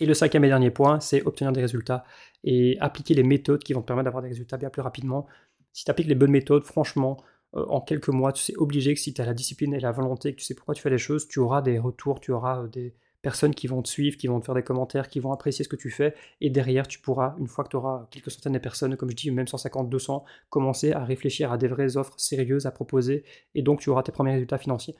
[0.00, 2.04] Et le cinquième et dernier point, c'est obtenir des résultats
[2.44, 5.26] et appliquer les méthodes qui vont te permettre d'avoir des résultats bien plus rapidement.
[5.72, 7.18] Si tu appliques les bonnes méthodes, franchement,
[7.52, 10.32] en quelques mois, tu sais obligé que si tu as la discipline et la volonté,
[10.32, 12.94] que tu sais pourquoi tu fais les choses, tu auras des retours, tu auras des,
[13.26, 15.68] personnes qui vont te suivre, qui vont te faire des commentaires, qui vont apprécier ce
[15.68, 16.14] que tu fais.
[16.40, 19.16] Et derrière, tu pourras, une fois que tu auras quelques centaines de personnes, comme je
[19.16, 23.24] dis, même 150, 200, commencer à réfléchir à des vraies offres sérieuses à proposer.
[23.56, 24.94] Et donc, tu auras tes premiers résultats financiers.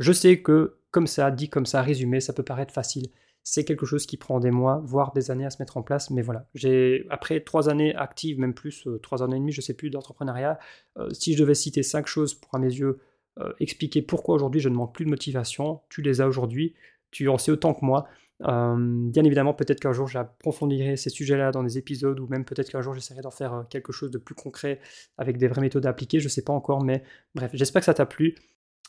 [0.00, 3.06] Je sais que, comme ça, dit comme ça, résumé, ça peut paraître facile.
[3.44, 6.10] C'est quelque chose qui prend des mois, voire des années à se mettre en place.
[6.10, 9.60] Mais voilà, j'ai après trois années actives, même plus, euh, trois années et demie, je
[9.60, 10.58] sais plus, d'entrepreneuriat,
[10.98, 12.98] euh, si je devais citer cinq choses pour, à mes yeux,
[13.40, 16.74] euh, expliquer pourquoi aujourd'hui je ne manque plus de motivation, tu les as aujourd'hui
[17.14, 18.06] tu en sais autant que moi.
[18.42, 22.68] Euh, bien évidemment, peut-être qu'un jour j'approfondirai ces sujets-là dans des épisodes ou même peut-être
[22.70, 24.80] qu'un jour j'essaierai d'en faire euh, quelque chose de plus concret
[25.16, 27.04] avec des vraies méthodes à appliquer, je ne sais pas encore, mais
[27.36, 28.34] bref, j'espère que ça t'a plu.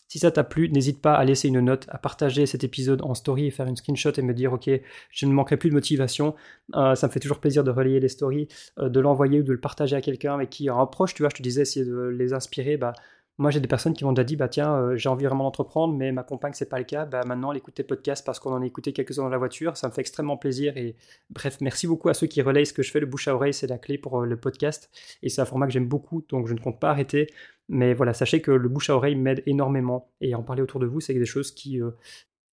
[0.08, 3.14] Si ça t'a plu, n'hésite pas à laisser une note, à partager cet épisode en
[3.16, 4.70] story et faire une screenshot et me dire ok,
[5.12, 6.36] je ne manquerai plus de motivation.
[6.76, 8.48] Euh, ça me fait toujours plaisir de relayer les stories,
[8.78, 11.38] de l'envoyer ou de le partager à quelqu'un avec qui un proche, tu vois, je
[11.38, 12.94] te disais, essayer de les inspirer, bah,
[13.38, 15.94] moi, j'ai des personnes qui m'ont déjà dit, bah tiens, euh, j'ai envie vraiment d'entreprendre,
[15.94, 17.06] mais ma compagne, c'est pas le cas.
[17.06, 19.76] Bah maintenant, elle écoute tes podcasts parce qu'on en a écouté quelques-uns dans la voiture.
[19.76, 20.78] Ça me fait extrêmement plaisir.
[20.78, 20.96] Et
[21.30, 23.02] bref, merci beaucoup à ceux qui relayent ce que je fais.
[23.02, 24.90] Le bouche à oreille, c'est la clé pour euh, le podcast.
[25.22, 27.28] Et c'est un format que j'aime beaucoup, donc je ne compte pas arrêter.
[27.68, 30.12] Mais voilà, sachez que le bouche à oreille m'aide énormément.
[30.22, 31.82] Et en parler autour de vous, c'est des choses qui.
[31.82, 31.92] Euh,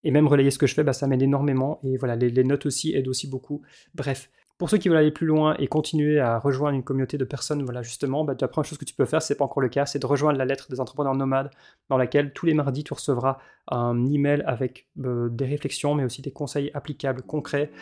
[0.05, 1.79] et même relayer ce que je fais, bah, ça m'aide énormément.
[1.85, 3.63] Et voilà, les, les notes aussi aident aussi beaucoup.
[3.95, 4.31] Bref.
[4.63, 7.65] Pour ceux qui veulent aller plus loin et continuer à rejoindre une communauté de personnes,
[7.65, 9.87] voilà justement, bah, la première chose que tu peux faire, c'est pas encore le cas,
[9.87, 11.51] c'est de rejoindre la lettre des entrepreneurs nomades,
[11.89, 16.23] dans laquelle tous les mardis tu recevras un email avec euh, des réflexions, mais aussi
[16.23, 17.73] des conseils applicables, concrets.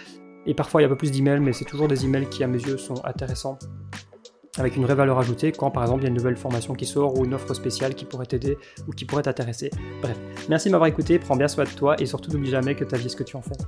[0.47, 2.43] Et parfois il y a un peu plus d'emails, mais c'est toujours des emails qui
[2.45, 3.59] à mes yeux sont intéressants
[4.57, 6.87] avec une vraie valeur ajoutée quand par exemple il y a une nouvelle formation qui
[6.87, 8.57] sort ou une offre spéciale qui pourrait t'aider
[8.89, 9.69] ou qui pourrait t'intéresser.
[10.01, 10.19] Bref,
[10.49, 12.97] merci de m'avoir écouté, prends bien soin de toi et surtout n'oublie jamais que ta
[12.97, 13.59] vie est ce que tu en fais.